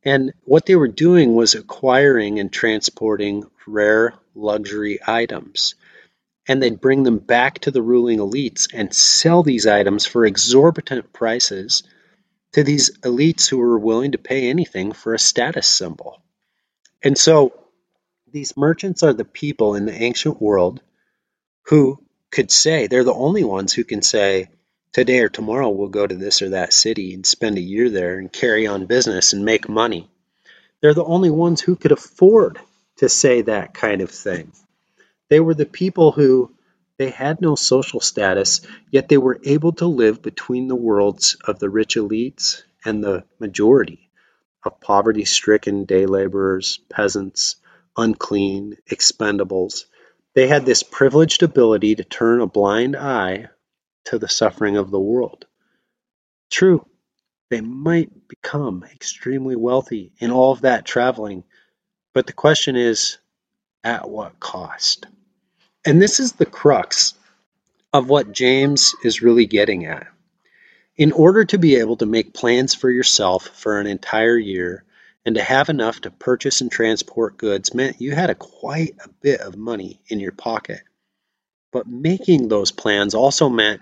And 0.05 0.35
what 0.45 0.67
they 0.67 0.76
were 0.76 0.88
doing 0.88 1.35
was 1.35 1.55
acquiring 1.55 2.38
and 2.38 2.52
transporting 2.52 3.45
rare 3.67 4.12
luxury 4.35 4.99
items. 5.07 5.75
And 6.49 6.62
they'd 6.62 6.81
bring 6.81 7.02
them 7.02 7.19
back 7.19 7.59
to 7.61 7.71
the 7.71 7.83
ruling 7.83 8.19
elites 8.19 8.69
and 8.73 8.93
sell 8.93 9.43
these 9.43 9.67
items 9.67 10.07
for 10.07 10.25
exorbitant 10.25 11.12
prices 11.12 11.83
to 12.52 12.64
these 12.64 12.97
elites 13.00 13.49
who 13.49 13.59
were 13.59 13.78
willing 13.78 14.12
to 14.12 14.19
pay 14.19 14.49
anything 14.49 14.93
for 14.93 15.12
a 15.12 15.19
status 15.19 15.69
symbol. 15.69 16.23
And 17.02 17.17
so 17.17 17.52
these 18.33 18.57
merchants 18.57 19.02
are 19.02 19.12
the 19.12 19.25
people 19.25 19.75
in 19.75 19.85
the 19.85 20.02
ancient 20.02 20.40
world 20.40 20.81
who 21.64 22.02
could 22.31 22.50
say, 22.50 22.87
they're 22.87 23.05
the 23.05 23.12
only 23.12 23.45
ones 23.45 23.73
who 23.73 23.85
can 23.85 24.02
say, 24.02 24.49
today 24.93 25.21
or 25.21 25.28
tomorrow 25.28 25.69
we'll 25.69 25.88
go 25.88 26.07
to 26.07 26.14
this 26.14 26.40
or 26.40 26.50
that 26.50 26.73
city 26.73 27.14
and 27.14 27.26
spend 27.26 27.59
a 27.59 27.62
year 27.62 27.90
there 27.90 28.19
and 28.19 28.33
carry 28.33 28.67
on 28.67 28.87
business 28.87 29.33
and 29.33 29.45
make 29.45 29.69
money. 29.69 30.11
They're 30.81 30.95
the 30.95 31.05
only 31.05 31.31
ones 31.31 31.61
who 31.61 31.76
could 31.76 31.93
afford 31.93 32.59
to 32.97 33.09
say 33.09 33.43
that 33.43 33.75
kind 33.75 34.00
of 34.00 34.11
thing. 34.11 34.52
They 35.28 35.40
were 35.40 35.54
the 35.54 35.66
people 35.66 36.12
who 36.12 36.54
they 36.99 37.11
had 37.11 37.40
no 37.40 37.54
social 37.54 38.00
status, 38.00 38.61
yet 38.90 39.08
they 39.08 39.18
were 39.18 39.40
able 39.44 39.73
to 39.75 39.87
live 39.87 40.23
between 40.23 40.68
the 40.68 40.76
worlds 40.76 41.37
of 41.44 41.58
the 41.58 41.70
rich 41.70 41.97
elites 41.97 42.62
and 42.85 43.02
the 43.02 43.25
majority 43.38 44.11
of 44.64 44.80
poverty 44.80 45.25
stricken 45.25 45.85
day 45.85 46.06
laborers, 46.06 46.80
peasants, 46.90 47.56
unclean, 47.97 48.76
expendables. 48.90 49.85
They 50.35 50.49
had 50.49 50.66
this 50.66 50.82
privileged 50.82 51.42
ability 51.42 51.97
to 51.97 52.04
turn 52.04 52.40
a 52.40 52.47
blind 52.47 52.97
eye 52.97 53.49
to 54.06 54.18
the 54.18 54.28
suffering 54.28 54.76
of 54.76 54.90
the 54.90 55.00
world. 55.00 55.47
True, 56.50 56.87
they 57.50 57.61
might 57.61 58.28
become 58.28 58.85
extremely 58.85 59.56
wealthy 59.56 60.12
in 60.18 60.30
all 60.30 60.52
of 60.52 60.62
that 60.62 60.85
traveling, 60.85 61.44
but 62.14 62.26
the 62.26 62.32
question 62.32 62.76
is 62.76 63.18
at 63.85 64.08
what 64.08 64.40
cost? 64.40 65.06
And 65.88 66.02
this 66.02 66.21
is 66.21 66.33
the 66.33 66.45
crux 66.45 67.14
of 67.95 68.11
what 68.11 68.33
James 68.33 68.95
is 69.02 69.23
really 69.23 69.47
getting 69.47 69.87
at. 69.87 70.07
In 70.99 71.12
order 71.12 71.47
to 71.47 71.57
be 71.57 71.76
able 71.76 71.97
to 71.97 72.04
make 72.04 72.35
plans 72.35 72.75
for 72.75 72.90
yourself 72.90 73.47
for 73.54 73.80
an 73.80 73.87
entire 73.87 74.37
year 74.37 74.85
and 75.25 75.37
to 75.37 75.42
have 75.42 75.71
enough 75.71 76.02
to 76.02 76.11
purchase 76.11 76.61
and 76.61 76.71
transport 76.71 77.38
goods 77.38 77.73
meant 77.73 78.02
you 78.02 78.14
had 78.14 78.28
a 78.28 78.35
quite 78.35 78.97
a 79.02 79.09
bit 79.23 79.40
of 79.40 79.57
money 79.57 79.99
in 80.09 80.21
your 80.21 80.33
pocket. 80.33 80.83
But 81.73 81.88
making 81.88 82.49
those 82.49 82.71
plans 82.71 83.14
also 83.14 83.49
meant 83.49 83.80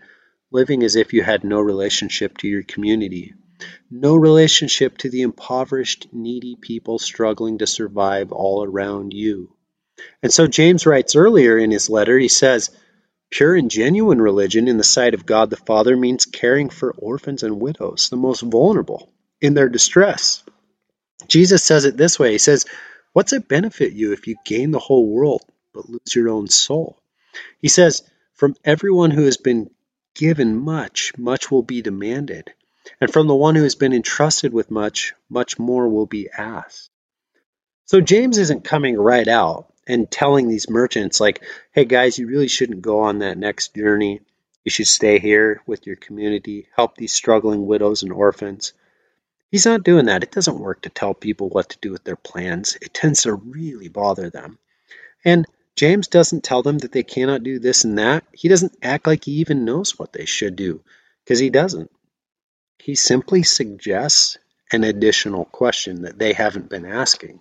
living 0.53 0.85
as 0.85 0.95
if 0.95 1.13
you 1.13 1.25
had 1.25 1.43
no 1.43 1.61
relationship 1.61 2.39
to 2.39 2.47
your 2.47 2.63
community, 2.63 3.35
no 3.91 4.15
relationship 4.15 4.97
to 4.99 5.11
the 5.11 5.23
impoverished, 5.23 6.07
needy 6.13 6.55
people 6.55 7.01
struggling 7.01 7.59
to 7.59 7.67
survive 7.67 8.31
all 8.31 8.63
around 8.63 9.13
you. 9.13 9.56
And 10.23 10.33
so 10.33 10.47
James 10.47 10.87
writes 10.87 11.17
earlier 11.17 11.57
in 11.57 11.71
his 11.71 11.89
letter, 11.89 12.19
he 12.19 12.29
says, 12.29 12.71
Pure 13.31 13.57
and 13.57 13.71
genuine 13.71 14.21
religion 14.21 14.69
in 14.69 14.77
the 14.77 14.85
sight 14.85 15.15
of 15.15 15.27
God 15.27 15.51
the 15.51 15.57
Father 15.57 15.97
means 15.97 16.27
caring 16.27 16.71
for 16.71 16.93
orphans 16.93 17.43
and 17.43 17.61
widows, 17.61 18.09
the 18.09 18.17
most 18.17 18.41
vulnerable, 18.41 19.11
in 19.41 19.55
their 19.55 19.69
distress. 19.69 20.43
Jesus 21.29 21.65
says 21.65 21.85
it 21.85 21.97
this 21.97 22.19
way 22.19 22.33
He 22.33 22.39
says, 22.39 22.67
What's 23.13 23.33
it 23.33 23.49
benefit 23.49 23.93
you 23.93 24.13
if 24.13 24.27
you 24.27 24.37
gain 24.45 24.71
the 24.71 24.79
whole 24.79 25.07
world 25.09 25.43
but 25.73 25.89
lose 25.89 26.15
your 26.15 26.29
own 26.29 26.49
soul? 26.49 26.99
He 27.61 27.69
says, 27.69 28.03
From 28.35 28.57
everyone 28.65 29.11
who 29.11 29.25
has 29.25 29.37
been 29.37 29.71
given 30.15 30.57
much, 30.57 31.13
much 31.17 31.51
will 31.51 31.63
be 31.63 31.83
demanded. 31.83 32.53
And 33.01 33.13
from 33.13 33.27
the 33.27 33.35
one 33.35 33.55
who 33.55 33.65
has 33.65 33.75
been 33.75 33.93
entrusted 33.93 34.53
with 34.53 34.71
much, 34.71 35.15
much 35.29 35.59
more 35.59 35.89
will 35.89 36.07
be 36.07 36.29
asked. 36.31 36.91
So 37.87 38.01
James 38.01 38.39
isn't 38.39 38.65
coming 38.65 38.97
right 38.97 39.27
out 39.27 39.73
and 39.87 40.11
telling 40.11 40.49
these 40.49 40.69
merchants, 40.69 41.21
like, 41.21 41.43
hey 41.73 41.85
guys, 41.85 42.19
you 42.19 42.27
really 42.27 42.49
shouldn't 42.49 42.83
go 42.83 43.01
on 43.01 43.21
that 43.21 43.39
next 43.39 43.75
journey. 43.75 44.21
You 44.65 44.71
should 44.71 44.89
stay 44.89 45.19
here 45.19 45.63
with 45.67 45.87
your 45.87 45.97
community, 45.97 46.69
help 46.75 46.97
these 46.97 47.15
struggling 47.15 47.67
widows 47.67 48.03
and 48.03 48.13
orphans. 48.13 48.73
He's 49.51 49.67
not 49.67 49.85
doing 49.85 50.07
that. 50.07 50.25
It 50.25 50.33
doesn't 50.33 50.59
work 50.59 50.83
to 50.83 50.89
tell 50.89 51.15
people 51.15 51.49
what 51.49 51.71
to 51.71 51.79
do 51.81 51.93
with 51.93 52.03
their 52.05 52.17
plans, 52.17 52.77
it 52.81 52.93
tends 52.93 53.23
to 53.23 53.35
really 53.35 53.89
bother 53.89 54.29
them. 54.29 54.59
And 55.25 55.47
James 55.77 56.09
doesn't 56.09 56.43
tell 56.43 56.63
them 56.63 56.79
that 56.79 56.93
they 56.93 57.03
cannot 57.03 57.43
do 57.43 57.59
this 57.59 57.85
and 57.85 57.99
that. 57.99 58.25
He 58.33 58.49
doesn't 58.49 58.77
act 58.83 59.07
like 59.07 59.25
he 59.25 59.33
even 59.33 59.65
knows 59.65 59.99
what 59.99 60.13
they 60.13 60.25
should 60.25 60.57
do, 60.57 60.81
because 61.23 61.39
he 61.39 61.51
doesn't. 61.51 61.91
He 62.79 62.95
simply 62.95 63.43
suggests 63.43 64.39
an 64.73 64.85
additional 64.85 65.45
question 65.45 66.03
that 66.03 66.19
they 66.19 66.33
haven't 66.33 66.71
been 66.71 66.87
asking. 66.87 67.41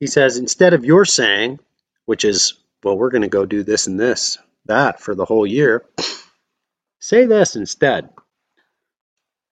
He 0.00 0.06
says, 0.06 0.36
instead 0.36 0.74
of 0.74 0.84
your 0.84 1.04
saying, 1.04 1.58
which 2.04 2.24
is, 2.24 2.54
well, 2.82 2.96
we're 2.96 3.10
going 3.10 3.22
to 3.22 3.28
go 3.28 3.46
do 3.46 3.62
this 3.62 3.86
and 3.86 3.98
this, 3.98 4.38
that 4.66 5.00
for 5.00 5.14
the 5.14 5.24
whole 5.24 5.46
year, 5.46 5.84
say 7.00 7.26
this 7.26 7.56
instead. 7.56 8.10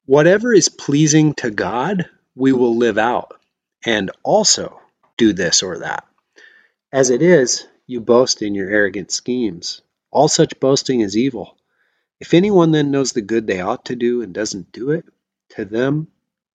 Whatever 0.05 0.55
is 0.55 0.69
pleasing 0.69 1.35
to 1.35 1.51
God, 1.51 2.09
we 2.35 2.53
will 2.53 2.77
live 2.77 2.99
out 2.99 3.41
and 3.85 4.11
also 4.23 4.81
do 5.17 5.33
this 5.33 5.63
or 5.63 5.79
that. 5.81 6.07
As 6.93 7.11
it 7.11 7.23
is, 7.23 7.67
you 7.87 8.01
boast 8.01 8.43
in 8.43 8.55
your 8.55 8.69
arrogant 8.69 9.11
schemes. 9.11 9.83
All 10.11 10.29
such 10.29 10.61
boasting 10.61 11.01
is 11.01 11.17
evil. 11.17 11.57
If 12.21 12.35
anyone 12.35 12.71
then 12.71 12.91
knows 12.91 13.13
the 13.13 13.21
good 13.21 13.47
they 13.47 13.61
ought 13.61 13.87
to 13.87 13.97
do 13.97 14.23
and 14.23 14.33
doesn't 14.33 14.73
do 14.73 14.93
it, 14.93 15.05
to 15.51 15.65
them 15.65 16.09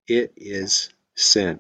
it 0.08 0.34
is 0.38 0.90
sin. 1.16 1.60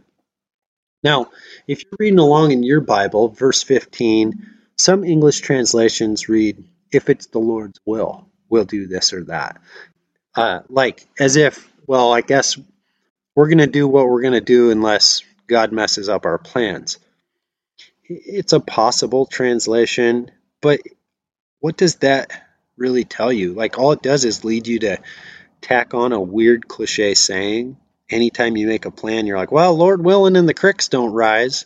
Now, 1.03 1.31
if 1.67 1.83
you're 1.83 1.97
reading 1.99 2.19
along 2.19 2.51
in 2.51 2.63
your 2.63 2.81
Bible, 2.81 3.29
verse 3.29 3.63
15, 3.63 4.47
some 4.77 5.03
English 5.03 5.41
translations 5.41 6.29
read, 6.29 6.63
if 6.91 7.09
it's 7.09 7.27
the 7.27 7.39
Lord's 7.39 7.79
will, 7.85 8.27
we'll 8.49 8.65
do 8.65 8.87
this 8.87 9.13
or 9.13 9.23
that. 9.25 9.59
Uh, 10.35 10.61
like, 10.69 11.05
as 11.19 11.35
if, 11.35 11.67
well, 11.87 12.13
I 12.13 12.21
guess 12.21 12.57
we're 13.35 13.47
going 13.47 13.57
to 13.59 13.67
do 13.67 13.87
what 13.87 14.07
we're 14.07 14.21
going 14.21 14.33
to 14.33 14.41
do 14.41 14.71
unless 14.71 15.23
God 15.47 15.71
messes 15.71 16.09
up 16.09 16.25
our 16.25 16.37
plans. 16.37 16.99
It's 18.03 18.53
a 18.53 18.59
possible 18.59 19.25
translation, 19.25 20.31
but 20.61 20.81
what 21.59 21.77
does 21.77 21.95
that 21.97 22.31
really 22.77 23.05
tell 23.05 23.31
you? 23.31 23.53
Like, 23.53 23.77
all 23.77 23.93
it 23.93 24.01
does 24.01 24.25
is 24.25 24.43
lead 24.43 24.67
you 24.67 24.79
to 24.79 24.97
tack 25.61 25.93
on 25.93 26.11
a 26.11 26.21
weird 26.21 26.67
cliche 26.67 27.13
saying 27.13 27.77
anytime 28.11 28.57
you 28.57 28.67
make 28.67 28.85
a 28.85 28.91
plan, 28.91 29.25
you're 29.25 29.37
like, 29.37 29.51
well, 29.51 29.75
Lord 29.75 30.03
willing, 30.03 30.35
and 30.35 30.47
the 30.47 30.53
cricks 30.53 30.89
don't 30.89 31.13
rise, 31.13 31.65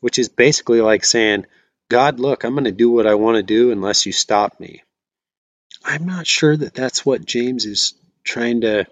which 0.00 0.18
is 0.18 0.28
basically 0.28 0.80
like 0.80 1.04
saying, 1.04 1.46
God, 1.88 2.20
look, 2.20 2.44
I'm 2.44 2.54
going 2.54 2.64
to 2.64 2.72
do 2.72 2.90
what 2.90 3.06
I 3.06 3.14
want 3.14 3.36
to 3.36 3.42
do 3.42 3.70
unless 3.70 4.06
you 4.06 4.12
stop 4.12 4.58
me. 4.58 4.82
I'm 5.84 6.06
not 6.06 6.26
sure 6.26 6.56
that 6.56 6.74
that's 6.74 7.04
what 7.04 7.24
James 7.24 7.66
is 7.66 7.94
trying 8.24 8.62
to 8.62 8.86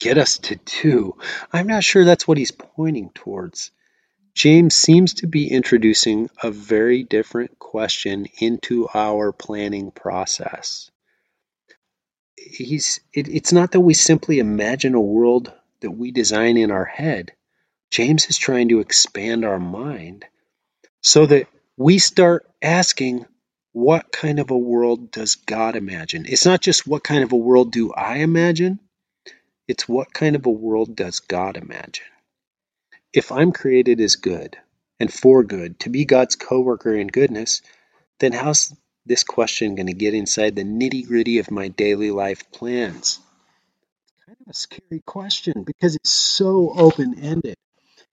get 0.00 0.18
us 0.18 0.38
to 0.38 0.56
do. 0.82 1.16
I'm 1.52 1.66
not 1.66 1.84
sure 1.84 2.04
that's 2.04 2.26
what 2.26 2.38
he's 2.38 2.50
pointing 2.50 3.10
towards. 3.10 3.70
James 4.34 4.74
seems 4.74 5.14
to 5.14 5.26
be 5.26 5.50
introducing 5.50 6.30
a 6.42 6.50
very 6.50 7.02
different 7.02 7.58
question 7.58 8.26
into 8.38 8.88
our 8.94 9.32
planning 9.32 9.90
process. 9.90 10.90
He's 12.36 13.00
it, 13.12 13.28
it's 13.28 13.52
not 13.52 13.72
that 13.72 13.80
we 13.80 13.94
simply 13.94 14.38
imagine 14.38 14.94
a 14.94 15.00
world 15.00 15.52
that 15.82 15.90
we 15.90 16.10
design 16.10 16.56
in 16.56 16.70
our 16.70 16.84
head, 16.84 17.32
James 17.90 18.26
is 18.26 18.38
trying 18.38 18.70
to 18.70 18.80
expand 18.80 19.44
our 19.44 19.60
mind 19.60 20.24
so 21.02 21.26
that 21.26 21.46
we 21.76 21.98
start 21.98 22.48
asking, 22.62 23.26
what 23.72 24.12
kind 24.12 24.38
of 24.38 24.50
a 24.50 24.58
world 24.58 25.10
does 25.10 25.34
God 25.34 25.76
imagine? 25.76 26.26
It's 26.28 26.46
not 26.46 26.60
just 26.60 26.86
what 26.86 27.04
kind 27.04 27.24
of 27.24 27.32
a 27.32 27.36
world 27.36 27.72
do 27.72 27.92
I 27.92 28.18
imagine, 28.18 28.80
it's 29.66 29.88
what 29.88 30.12
kind 30.12 30.36
of 30.36 30.46
a 30.46 30.50
world 30.50 30.96
does 30.96 31.20
God 31.20 31.56
imagine? 31.56 32.04
If 33.12 33.32
I'm 33.32 33.52
created 33.52 34.00
as 34.00 34.16
good 34.16 34.56
and 35.00 35.12
for 35.12 35.42
good, 35.42 35.80
to 35.80 35.90
be 35.90 36.04
God's 36.04 36.36
co 36.36 36.60
worker 36.60 36.94
in 36.94 37.08
goodness, 37.08 37.62
then 38.20 38.32
how's 38.32 38.74
this 39.06 39.24
question 39.24 39.74
going 39.74 39.86
to 39.86 39.94
get 39.94 40.14
inside 40.14 40.54
the 40.56 40.64
nitty 40.64 41.06
gritty 41.06 41.38
of 41.38 41.50
my 41.50 41.68
daily 41.68 42.10
life 42.10 42.50
plans? 42.52 43.18
Kind 44.26 44.38
of 44.40 44.50
a 44.50 44.54
scary 44.54 45.02
question 45.04 45.64
because 45.64 45.96
it's 45.96 46.10
so 46.10 46.72
open 46.76 47.18
ended. 47.18 47.56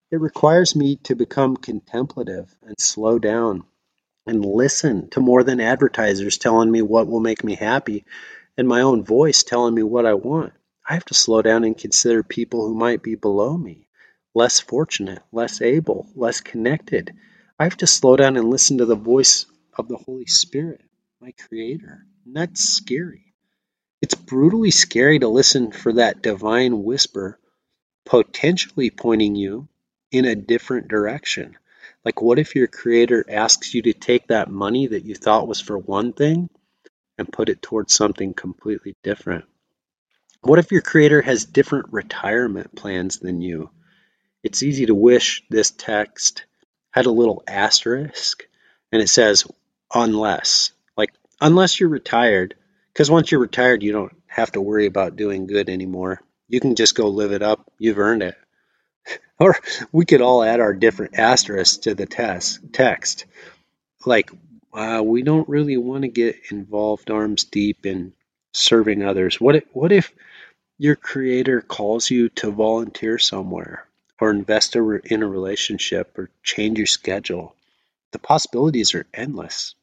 It 0.09 0.19
requires 0.19 0.75
me 0.75 0.95
to 1.03 1.15
become 1.15 1.55
contemplative 1.55 2.51
and 2.63 2.75
slow 2.79 3.19
down 3.19 3.63
and 4.25 4.43
listen 4.43 5.09
to 5.11 5.19
more 5.19 5.43
than 5.43 5.61
advertisers 5.61 6.39
telling 6.39 6.71
me 6.71 6.81
what 6.81 7.07
will 7.07 7.19
make 7.19 7.43
me 7.43 7.53
happy 7.53 8.05
and 8.57 8.67
my 8.67 8.81
own 8.81 9.03
voice 9.03 9.43
telling 9.43 9.75
me 9.75 9.83
what 9.83 10.07
I 10.07 10.15
want. 10.15 10.53
I 10.87 10.95
have 10.95 11.05
to 11.05 11.13
slow 11.13 11.43
down 11.43 11.63
and 11.63 11.77
consider 11.77 12.23
people 12.23 12.67
who 12.67 12.73
might 12.73 13.03
be 13.03 13.13
below 13.13 13.55
me, 13.55 13.87
less 14.33 14.59
fortunate, 14.59 15.21
less 15.31 15.61
able, 15.61 16.07
less 16.15 16.41
connected. 16.41 17.13
I 17.59 17.65
have 17.65 17.77
to 17.77 17.87
slow 17.87 18.15
down 18.15 18.35
and 18.35 18.49
listen 18.49 18.79
to 18.79 18.85
the 18.85 18.95
voice 18.95 19.45
of 19.77 19.87
the 19.87 19.97
Holy 19.97 20.25
Spirit, 20.25 20.81
my 21.21 21.33
Creator. 21.33 22.03
And 22.25 22.35
that's 22.35 22.61
scary. 22.61 23.28
It's 24.01 24.15
brutally 24.15 24.71
scary 24.71 25.19
to 25.19 25.27
listen 25.27 25.71
for 25.71 25.93
that 25.93 26.21
divine 26.21 26.83
whisper 26.83 27.39
potentially 28.05 28.89
pointing 28.89 29.35
you 29.35 29.67
in 30.11 30.25
a 30.25 30.35
different 30.35 30.87
direction. 30.87 31.57
Like, 32.05 32.21
what 32.21 32.39
if 32.39 32.55
your 32.55 32.67
creator 32.67 33.25
asks 33.27 33.73
you 33.73 33.81
to 33.83 33.93
take 33.93 34.27
that 34.27 34.49
money 34.49 34.87
that 34.87 35.05
you 35.05 35.15
thought 35.15 35.47
was 35.47 35.59
for 35.59 35.77
one 35.77 36.13
thing 36.13 36.49
and 37.17 37.31
put 37.31 37.49
it 37.49 37.61
towards 37.61 37.93
something 37.93 38.33
completely 38.33 38.95
different? 39.03 39.45
What 40.41 40.59
if 40.59 40.71
your 40.71 40.81
creator 40.81 41.21
has 41.21 41.43
different 41.43 41.91
retirement 41.91 42.73
plans 42.75 43.19
than 43.19 43.41
you? 43.41 43.69
It's 44.43 44.63
easy 44.63 44.85
to 44.85 44.95
wish 44.95 45.43
this 45.49 45.71
text 45.71 46.45
had 46.91 47.05
a 47.05 47.11
little 47.11 47.43
asterisk 47.45 48.47
and 48.91 49.01
it 49.01 49.09
says, 49.09 49.45
unless. 49.93 50.71
Like, 50.95 51.13
unless 51.41 51.79
you're 51.79 51.89
retired, 51.89 52.55
because 52.93 53.09
once 53.09 53.31
you're 53.31 53.41
retired, 53.41 53.83
you 53.83 53.91
don't 53.91 54.15
have 54.27 54.51
to 54.51 54.61
worry 54.61 54.85
about 54.85 55.15
doing 55.15 55.47
good 55.47 55.69
anymore. 55.69 56.21
You 56.47 56.59
can 56.59 56.75
just 56.75 56.95
go 56.95 57.07
live 57.07 57.31
it 57.31 57.41
up. 57.41 57.71
You've 57.77 57.99
earned 57.99 58.23
it. 58.23 58.35
Or 59.41 59.55
we 59.93 60.03
could 60.03 60.19
all 60.19 60.43
add 60.43 60.59
our 60.59 60.73
different 60.73 61.17
asterisks 61.17 61.77
to 61.83 61.95
the 61.95 62.05
test, 62.05 62.59
text. 62.73 63.23
Like, 64.05 64.29
uh, 64.73 65.01
we 65.01 65.21
don't 65.23 65.47
really 65.47 65.77
want 65.77 66.01
to 66.01 66.09
get 66.09 66.35
involved 66.51 67.09
arms 67.09 67.45
deep 67.45 67.85
in 67.85 68.11
serving 68.51 69.01
others. 69.01 69.39
What 69.39 69.55
if, 69.55 69.63
what 69.71 69.93
if 69.93 70.11
your 70.77 70.97
creator 70.97 71.61
calls 71.61 72.09
you 72.09 72.27
to 72.29 72.51
volunteer 72.51 73.17
somewhere 73.17 73.87
or 74.19 74.29
invest 74.29 74.75
in 74.75 75.23
a 75.23 75.27
relationship 75.27 76.17
or 76.17 76.29
change 76.43 76.77
your 76.77 76.85
schedule? 76.85 77.55
The 78.11 78.19
possibilities 78.19 78.93
are 78.93 79.07
endless. 79.13 79.73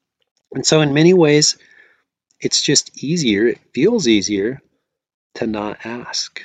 And 0.52 0.66
so, 0.66 0.82
in 0.82 0.92
many 0.92 1.14
ways, 1.14 1.56
it's 2.40 2.60
just 2.62 3.02
easier, 3.02 3.46
it 3.46 3.60
feels 3.72 4.08
easier 4.08 4.60
to 5.34 5.46
not 5.46 5.84
ask. 5.84 6.42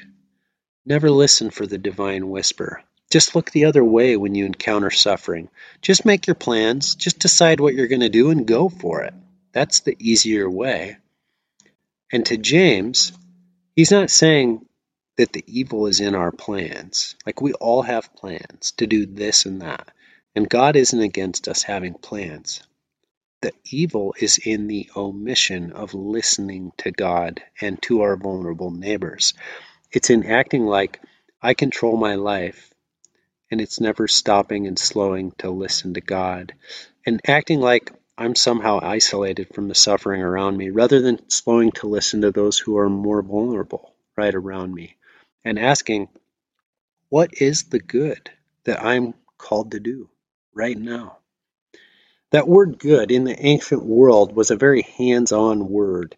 Never 0.86 1.10
listen 1.10 1.50
for 1.50 1.68
the 1.68 1.78
divine 1.78 2.30
whisper. 2.30 2.84
Just 3.12 3.36
look 3.36 3.52
the 3.52 3.66
other 3.66 3.84
way 3.84 4.16
when 4.16 4.36
you 4.36 4.46
encounter 4.46 4.90
suffering. 4.90 5.50
Just 5.82 6.06
make 6.06 6.28
your 6.28 6.36
plans, 6.36 6.96
just 6.96 7.20
decide 7.20 7.60
what 7.60 7.74
you're 7.74 7.88
going 7.88 8.02
to 8.02 8.10
do 8.10 8.30
and 8.30 8.48
go 8.48 8.70
for 8.70 9.04
it. 9.04 9.14
That's 9.52 9.82
the 9.82 9.98
easier 10.00 10.50
way. 10.50 10.98
And 12.12 12.26
to 12.28 12.38
James, 12.38 13.12
he's 13.76 13.92
not 13.92 14.10
saying 14.10 14.66
that 15.18 15.34
the 15.34 15.44
evil 15.46 15.88
is 15.88 16.00
in 16.00 16.16
our 16.16 16.32
plans. 16.32 17.16
Like 17.26 17.42
we 17.42 17.54
all 17.54 17.82
have 17.82 18.16
plans 18.16 18.72
to 18.78 18.88
do 18.88 19.06
this 19.06 19.46
and 19.46 19.62
that. 19.62 19.90
And 20.36 20.50
God 20.50 20.76
isn't 20.78 21.00
against 21.00 21.48
us 21.48 21.64
having 21.64 21.94
plans. 21.94 22.64
The 23.42 23.54
evil 23.66 24.14
is 24.20 24.38
in 24.38 24.68
the 24.68 24.90
omission 24.96 25.72
of 25.72 25.96
listening 25.96 26.74
to 26.78 26.92
God 26.92 27.42
and 27.60 27.82
to 27.84 28.02
our 28.02 28.16
vulnerable 28.16 28.70
neighbors. 28.70 29.34
It's 29.92 30.12
in 30.12 30.26
acting 30.26 30.66
like 30.66 31.02
I 31.42 31.56
control 31.56 31.98
my 31.98 32.16
life 32.16 32.72
and 33.50 33.60
it's 33.60 33.82
never 33.82 34.08
stopping 34.08 34.68
and 34.68 34.78
slowing 34.78 35.32
to 35.40 35.50
listen 35.50 35.96
to 35.96 36.02
God 36.02 36.54
and 37.06 37.20
acting 37.28 37.60
like 37.60 37.92
I'm 38.18 38.36
somehow 38.36 38.80
isolated 38.82 39.54
from 39.56 39.68
the 39.68 39.76
suffering 39.76 40.22
around 40.22 40.56
me 40.56 40.70
rather 40.70 41.02
than 41.02 41.28
slowing 41.30 41.72
to 41.74 41.88
listen 41.88 42.22
to 42.22 42.32
those 42.32 42.60
who 42.60 42.78
are 42.78 42.90
more 42.90 43.24
vulnerable 43.24 43.96
right 44.16 44.36
around 44.36 44.72
me 44.72 44.98
and 45.44 45.58
asking, 45.58 46.10
what 47.10 47.42
is 47.42 47.64
the 47.64 47.80
good 47.80 48.30
that 48.66 48.84
I'm 48.84 49.16
called 49.40 49.72
to 49.72 49.80
do 49.80 50.10
right 50.54 50.78
now? 50.78 51.18
That 52.32 52.48
word 52.48 52.80
good 52.80 53.12
in 53.12 53.26
the 53.26 53.46
ancient 53.46 53.84
world 53.84 54.36
was 54.36 54.52
a 54.52 54.56
very 54.56 54.84
hands 54.84 55.32
on 55.32 55.70
word. 55.70 56.16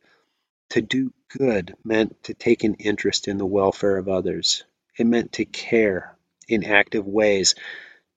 To 0.69 0.81
do 0.81 1.11
good 1.37 1.75
meant 1.83 2.23
to 2.23 2.33
take 2.33 2.63
an 2.63 2.75
interest 2.75 3.27
in 3.27 3.37
the 3.37 3.45
welfare 3.45 3.97
of 3.97 4.07
others. 4.07 4.63
It 4.97 5.05
meant 5.05 5.33
to 5.33 5.45
care 5.45 6.15
in 6.47 6.63
active 6.63 7.07
ways, 7.07 7.55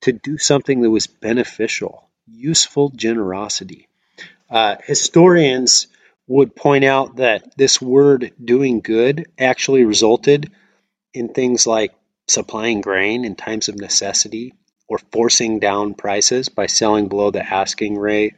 to 0.02 0.12
do 0.12 0.36
something 0.36 0.82
that 0.82 0.90
was 0.90 1.06
beneficial, 1.06 2.08
useful 2.26 2.90
generosity. 2.90 3.88
Uh, 4.50 4.76
historians 4.84 5.86
would 6.26 6.54
point 6.54 6.84
out 6.84 7.16
that 7.16 7.56
this 7.56 7.80
word 7.80 8.32
doing 8.42 8.80
good 8.80 9.26
actually 9.38 9.84
resulted 9.84 10.52
in 11.14 11.28
things 11.28 11.66
like 11.66 11.94
supplying 12.28 12.80
grain 12.80 13.24
in 13.24 13.36
times 13.36 13.68
of 13.68 13.76
necessity 13.76 14.52
or 14.88 14.98
forcing 14.98 15.58
down 15.58 15.94
prices 15.94 16.48
by 16.48 16.66
selling 16.66 17.08
below 17.08 17.30
the 17.30 17.42
asking 17.42 17.98
rate 17.98 18.34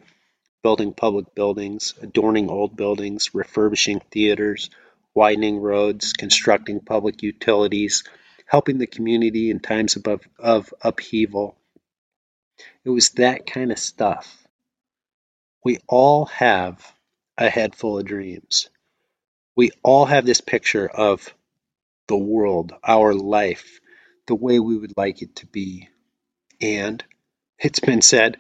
building 0.63 0.93
public 0.93 1.35
buildings, 1.35 1.95
adorning 2.03 2.51
old 2.51 2.77
buildings, 2.77 3.35
refurbishing 3.35 4.01
theaters, 4.11 4.71
widening 5.15 5.59
roads, 5.59 6.13
constructing 6.13 6.81
public 6.81 7.23
utilities, 7.23 8.05
helping 8.47 8.79
the 8.79 8.87
community 8.87 9.51
in 9.51 9.61
times 9.61 9.97
of, 9.97 10.21
of 10.39 10.75
upheaval. 10.83 11.57
It 12.85 12.91
was 12.91 13.11
that 13.11 13.47
kind 13.47 13.71
of 13.71 13.79
stuff. 13.79 14.47
We 15.65 15.79
all 15.87 16.27
have 16.27 16.93
a 17.37 17.49
head 17.49 17.75
full 17.75 17.99
of 17.99 18.07
dreams. 18.07 18.69
We 19.57 19.71
all 19.83 20.07
have 20.07 20.25
this 20.25 20.41
picture 20.41 20.89
of 20.89 21.33
the 22.09 22.17
world, 22.17 22.73
our 22.83 23.15
life, 23.15 23.81
the 24.27 24.35
way 24.35 24.59
we 24.59 24.77
would 24.77 24.97
like 24.97 25.23
it 25.23 25.37
to 25.37 25.47
be. 25.47 25.89
And 26.61 27.03
it's 27.59 27.81
been 27.81 28.03
said 28.03 28.39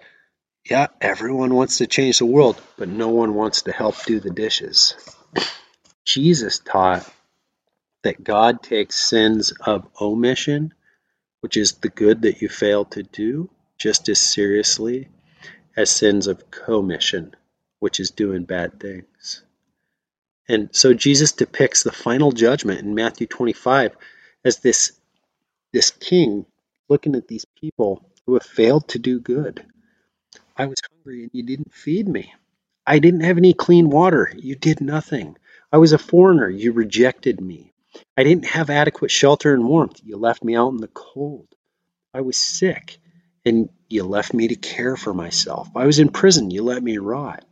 yeah, 0.68 0.88
everyone 1.00 1.54
wants 1.54 1.78
to 1.78 1.86
change 1.86 2.18
the 2.18 2.26
world, 2.26 2.60
but 2.76 2.88
no 2.88 3.08
one 3.08 3.34
wants 3.34 3.62
to 3.62 3.72
help 3.72 4.04
do 4.04 4.20
the 4.20 4.30
dishes. 4.30 4.94
Jesus 6.04 6.58
taught 6.58 7.10
that 8.02 8.22
God 8.22 8.62
takes 8.62 8.98
sins 8.98 9.52
of 9.64 9.86
omission, 10.00 10.74
which 11.40 11.56
is 11.56 11.72
the 11.74 11.88
good 11.88 12.22
that 12.22 12.42
you 12.42 12.48
fail 12.48 12.84
to 12.86 13.02
do, 13.02 13.48
just 13.78 14.08
as 14.08 14.18
seriously 14.18 15.08
as 15.76 15.90
sins 15.90 16.26
of 16.26 16.50
commission, 16.50 17.34
which 17.78 17.98
is 17.98 18.10
doing 18.10 18.44
bad 18.44 18.78
things. 18.78 19.42
And 20.48 20.68
so 20.72 20.92
Jesus 20.92 21.32
depicts 21.32 21.82
the 21.82 21.92
final 21.92 22.32
judgment 22.32 22.80
in 22.80 22.94
Matthew 22.94 23.26
25 23.26 23.96
as 24.44 24.58
this, 24.58 24.92
this 25.72 25.90
king 25.90 26.46
looking 26.88 27.14
at 27.14 27.28
these 27.28 27.44
people 27.60 28.07
who 28.28 28.34
have 28.34 28.44
failed 28.44 28.88
to 28.88 29.00
do 29.00 29.20
good 29.20 29.66
I 30.56 30.66
was 30.66 30.80
hungry 30.90 31.22
and 31.22 31.30
you 31.32 31.44
didn't 31.44 31.72
feed 31.72 32.08
me. 32.08 32.34
I 32.86 32.98
didn't 33.00 33.20
have 33.20 33.38
any 33.38 33.54
clean 33.54 33.90
water. 33.90 34.32
You 34.36 34.56
did 34.56 34.80
nothing. 34.80 35.36
I 35.72 35.78
was 35.78 35.92
a 35.92 35.98
foreigner. 35.98 36.48
You 36.48 36.72
rejected 36.72 37.40
me. 37.40 37.72
I 38.16 38.24
didn't 38.24 38.46
have 38.46 38.70
adequate 38.70 39.12
shelter 39.12 39.54
and 39.54 39.68
warmth. 39.68 40.00
You 40.04 40.16
left 40.16 40.44
me 40.44 40.56
out 40.56 40.70
in 40.70 40.78
the 40.78 40.88
cold. 40.88 41.48
I 42.12 42.22
was 42.22 42.36
sick 42.36 42.98
and 43.44 43.68
you 43.88 44.04
left 44.04 44.34
me 44.34 44.48
to 44.48 44.56
care 44.56 44.96
for 44.96 45.14
myself. 45.14 45.68
I 45.76 45.86
was 45.86 46.00
in 46.00 46.10
prison. 46.10 46.50
You 46.50 46.64
let 46.64 46.82
me 46.82 46.98
rot. 46.98 47.44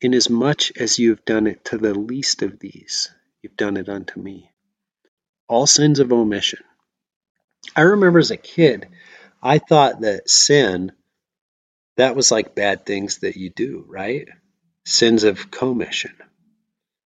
Inasmuch 0.00 0.78
as 0.80 0.98
you 0.98 1.10
have 1.10 1.24
done 1.24 1.46
it 1.48 1.64
to 1.66 1.78
the 1.78 1.94
least 1.94 2.42
of 2.42 2.58
these, 2.60 3.10
you've 3.42 3.56
done 3.56 3.76
it 3.76 3.88
unto 3.88 4.20
me. 4.20 4.50
All 5.48 5.66
sins 5.66 6.00
of 6.00 6.12
omission. 6.12 6.60
I 7.76 7.82
remember 7.82 8.18
as 8.18 8.30
a 8.30 8.36
kid, 8.36 8.88
I 9.42 9.58
thought 9.58 10.02
that 10.02 10.28
sin 10.28 10.92
that 11.96 12.16
was 12.16 12.30
like 12.30 12.54
bad 12.54 12.86
things 12.86 13.18
that 13.18 13.36
you 13.36 13.50
do, 13.50 13.84
right? 13.88 14.28
Sins 14.86 15.24
of 15.24 15.50
commission. 15.50 16.14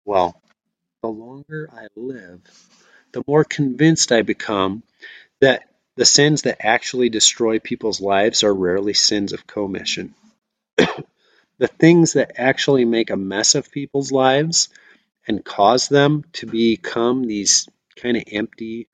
Well, 0.06 0.42
the 1.02 1.10
longer 1.10 1.70
I 1.72 1.88
live, 1.96 2.42
the 3.12 3.24
more 3.28 3.44
convinced 3.44 4.12
I 4.12 4.22
become 4.22 4.84
that 5.40 5.64
the 5.96 6.06
sins 6.06 6.44
that 6.44 6.66
actually 6.66 7.10
destroy 7.10 7.60
people's 7.60 8.02
lives 8.02 8.44
are 8.44 8.54
rarely 8.54 8.94
sins 8.94 9.34
of 9.34 9.46
commission. 9.46 10.16
the 10.78 11.68
things 11.68 12.14
that 12.14 12.40
actually 12.40 12.86
make 12.86 13.10
a 13.10 13.18
mess 13.18 13.56
of 13.56 13.72
people's 13.72 14.12
lives 14.12 14.70
and 15.28 15.46
cause 15.46 15.90
them 15.90 16.24
to 16.34 16.48
become 16.48 17.24
these 17.24 17.68
kind 17.96 18.18
of 18.18 18.24
empty, 18.32 18.88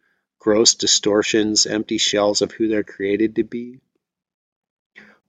gross 0.48 0.76
distortions, 0.76 1.66
empty 1.66 1.98
shells 1.98 2.42
of 2.42 2.54
who 2.54 2.70
they're 2.70 2.82
created 2.82 3.36
to 3.36 3.44
be, 3.44 3.82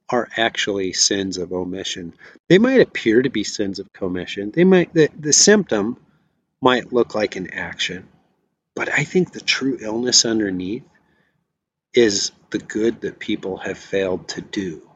are 0.09 0.29
actually 0.37 0.93
sins 0.93 1.39
of 1.39 1.53
omission. 1.53 2.15
They 2.49 2.59
might 2.59 2.83
appear 2.83 3.21
to 3.23 3.29
be 3.29 3.43
sins 3.43 3.81
of 3.81 3.93
commission. 3.93 4.53
They 4.53 4.63
might 4.63 4.95
the, 4.95 5.11
the 5.19 5.33
symptom 5.33 5.97
might 6.61 6.93
look 6.93 7.17
like 7.17 7.35
an 7.35 7.53
action. 7.53 8.07
But 8.77 8.93
I 8.93 9.03
think 9.03 9.33
the 9.33 9.41
true 9.41 9.77
illness 9.81 10.25
underneath 10.25 10.85
is 11.93 12.31
the 12.51 12.61
good 12.61 13.01
that 13.01 13.19
people 13.19 13.57
have 13.57 13.77
failed 13.77 14.29
to 14.29 14.41
do. 14.41 14.89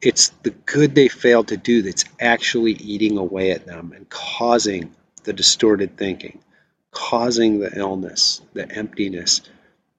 It's 0.00 0.30
the 0.42 0.52
good 0.52 0.94
they 0.94 1.08
failed 1.08 1.48
to 1.48 1.58
do 1.58 1.82
that's 1.82 2.06
actually 2.18 2.72
eating 2.72 3.18
away 3.18 3.50
at 3.50 3.66
them 3.66 3.92
and 3.94 4.08
causing 4.08 4.94
the 5.24 5.34
distorted 5.34 5.98
thinking, 5.98 6.40
causing 6.94 7.58
the 7.58 7.76
illness, 7.76 8.40
the 8.54 8.70
emptiness. 8.70 9.42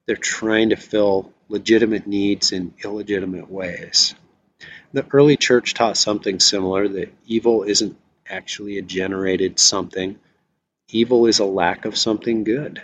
They're 0.08 0.15
trying 0.15 0.69
to 0.69 0.75
fill 0.77 1.31
legitimate 1.49 2.08
needs 2.08 2.51
in 2.51 2.73
illegitimate 2.84 3.51
ways. 3.51 4.15
The 4.93 5.05
early 5.12 5.36
church 5.38 5.73
taught 5.73 5.97
something 5.97 6.39
similar 6.39 6.88
that 6.88 7.13
evil 7.27 7.63
isn't 7.63 7.97
actually 8.27 8.77
a 8.77 8.81
generated 8.81 9.60
something, 9.60 10.17
evil 10.89 11.27
is 11.27 11.39
a 11.39 11.45
lack 11.45 11.86
of 11.86 11.97
something 11.97 12.43
good. 12.43 12.81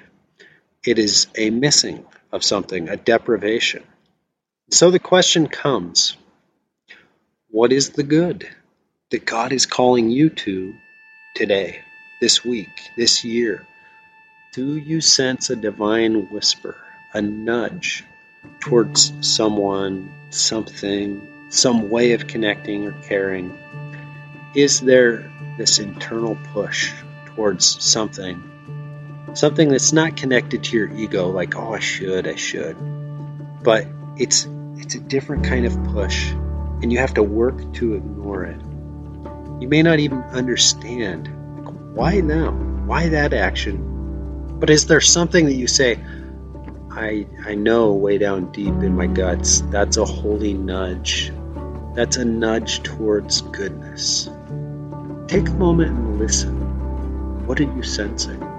It 0.85 0.99
is 0.99 1.27
a 1.35 1.49
missing 1.49 2.05
of 2.31 2.43
something, 2.43 2.89
a 2.89 2.97
deprivation. 2.97 3.83
So 4.71 4.91
the 4.91 4.99
question 4.99 5.47
comes 5.47 6.17
what 7.49 7.71
is 7.71 7.89
the 7.91 8.03
good 8.03 8.47
that 9.09 9.25
God 9.25 9.51
is 9.51 9.65
calling 9.65 10.09
you 10.09 10.29
to 10.29 10.73
today, 11.35 11.81
this 12.19 12.43
week, 12.43 12.89
this 12.97 13.23
year? 13.23 13.67
Do 14.53 14.75
you 14.75 14.99
sense 14.99 15.49
a 15.49 15.55
divine 15.55 16.27
whisper, 16.29 16.75
a 17.13 17.21
nudge 17.21 18.03
towards 18.59 19.13
someone, 19.21 20.11
something, 20.29 21.45
some 21.47 21.89
way 21.89 22.11
of 22.11 22.27
connecting 22.27 22.85
or 22.85 22.91
caring? 22.91 23.57
Is 24.53 24.81
there 24.81 25.31
this 25.57 25.79
internal 25.79 26.37
push 26.51 26.91
towards 27.27 27.81
something? 27.81 29.31
Something 29.35 29.69
that's 29.69 29.93
not 29.93 30.17
connected 30.17 30.65
to 30.65 30.75
your 30.75 30.89
ego, 30.97 31.29
like, 31.29 31.55
oh, 31.55 31.73
I 31.73 31.79
should, 31.79 32.27
I 32.27 32.35
should. 32.35 32.75
But 33.63 33.87
it's 34.17 34.49
it's 34.75 34.95
a 34.95 34.99
different 34.99 35.45
kind 35.45 35.65
of 35.65 35.81
push, 35.93 36.29
and 36.31 36.91
you 36.91 36.97
have 36.97 37.13
to 37.13 37.23
work 37.23 37.73
to 37.75 37.93
ignore 37.93 38.43
it. 38.43 38.59
You 39.61 39.69
may 39.69 39.81
not 39.81 39.99
even 39.99 40.19
understand 40.23 41.29
like, 41.55 41.73
why 41.95 42.19
now? 42.19 42.51
Why 42.51 43.07
that 43.07 43.31
action? 43.31 43.90
But 44.61 44.69
is 44.69 44.85
there 44.85 45.01
something 45.01 45.47
that 45.47 45.55
you 45.55 45.65
say, 45.65 45.99
I, 46.91 47.25
I 47.43 47.55
know 47.55 47.93
way 47.93 48.19
down 48.19 48.51
deep 48.51 48.67
in 48.67 48.95
my 48.95 49.07
guts, 49.07 49.61
that's 49.71 49.97
a 49.97 50.05
holy 50.05 50.53
nudge. 50.53 51.33
That's 51.95 52.17
a 52.17 52.25
nudge 52.25 52.83
towards 52.83 53.41
goodness. 53.41 54.29
Take 55.27 55.49
a 55.49 55.53
moment 55.55 55.97
and 55.97 56.19
listen. 56.19 57.47
What 57.47 57.59
are 57.59 57.63
you 57.63 57.81
sensing? 57.81 58.50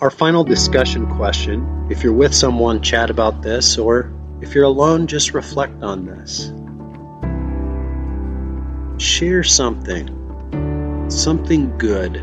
Our 0.00 0.10
final 0.10 0.44
discussion 0.44 1.06
question 1.16 1.88
if 1.90 2.02
you're 2.02 2.14
with 2.14 2.34
someone, 2.34 2.80
chat 2.80 3.10
about 3.10 3.42
this, 3.42 3.76
or 3.76 4.10
if 4.40 4.54
you're 4.54 4.64
alone, 4.64 5.06
just 5.06 5.34
reflect 5.34 5.82
on 5.82 6.06
this. 6.06 6.50
Share 8.98 9.42
something, 9.44 11.10
something 11.10 11.76
good 11.76 12.14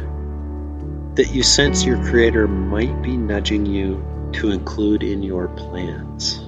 that 1.17 1.29
you 1.31 1.43
sense 1.43 1.85
your 1.85 2.03
Creator 2.03 2.47
might 2.47 3.03
be 3.03 3.15
nudging 3.15 3.67
you 3.67 4.03
to 4.33 4.49
include 4.49 5.03
in 5.03 5.21
your 5.21 5.47
plans. 5.47 6.39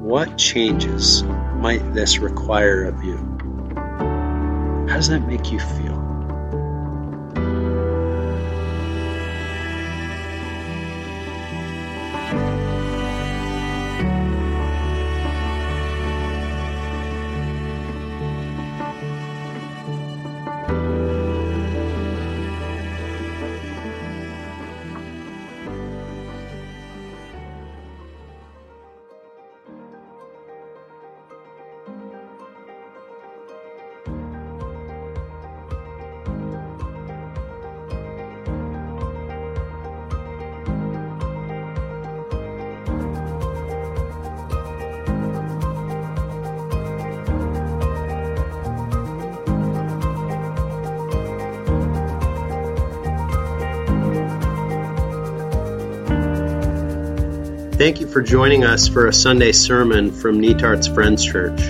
What 0.00 0.38
changes 0.38 1.24
might 1.24 1.92
this 1.92 2.18
require 2.18 2.84
of 2.84 3.02
you? 3.02 3.16
How 4.88 4.94
does 4.94 5.08
that 5.08 5.26
make 5.26 5.50
you 5.50 5.58
feel? 5.58 6.03
Thank 57.76 58.00
you 58.00 58.06
for 58.06 58.22
joining 58.22 58.64
us 58.64 58.86
for 58.86 59.08
a 59.08 59.12
Sunday 59.12 59.50
sermon 59.50 60.12
from 60.12 60.40
Netarts 60.40 60.94
Friends 60.94 61.24
Church. 61.24 61.60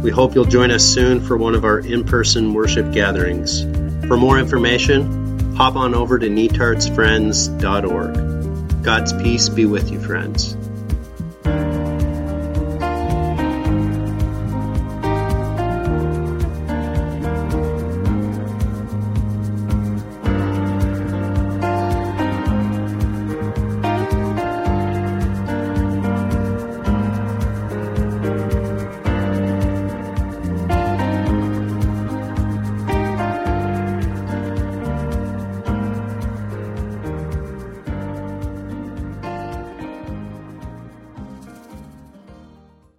We 0.00 0.12
hope 0.12 0.36
you'll 0.36 0.44
join 0.44 0.70
us 0.70 0.84
soon 0.84 1.20
for 1.20 1.36
one 1.36 1.56
of 1.56 1.64
our 1.64 1.80
in 1.80 2.04
person 2.04 2.54
worship 2.54 2.92
gatherings. 2.92 3.62
For 4.06 4.16
more 4.16 4.38
information, 4.38 5.56
hop 5.56 5.74
on 5.74 5.92
over 5.92 6.20
to 6.20 6.28
netartsfriends.org. 6.28 8.84
God's 8.84 9.12
peace 9.12 9.48
be 9.48 9.66
with 9.66 9.90
you, 9.90 9.98
friends. 9.98 10.56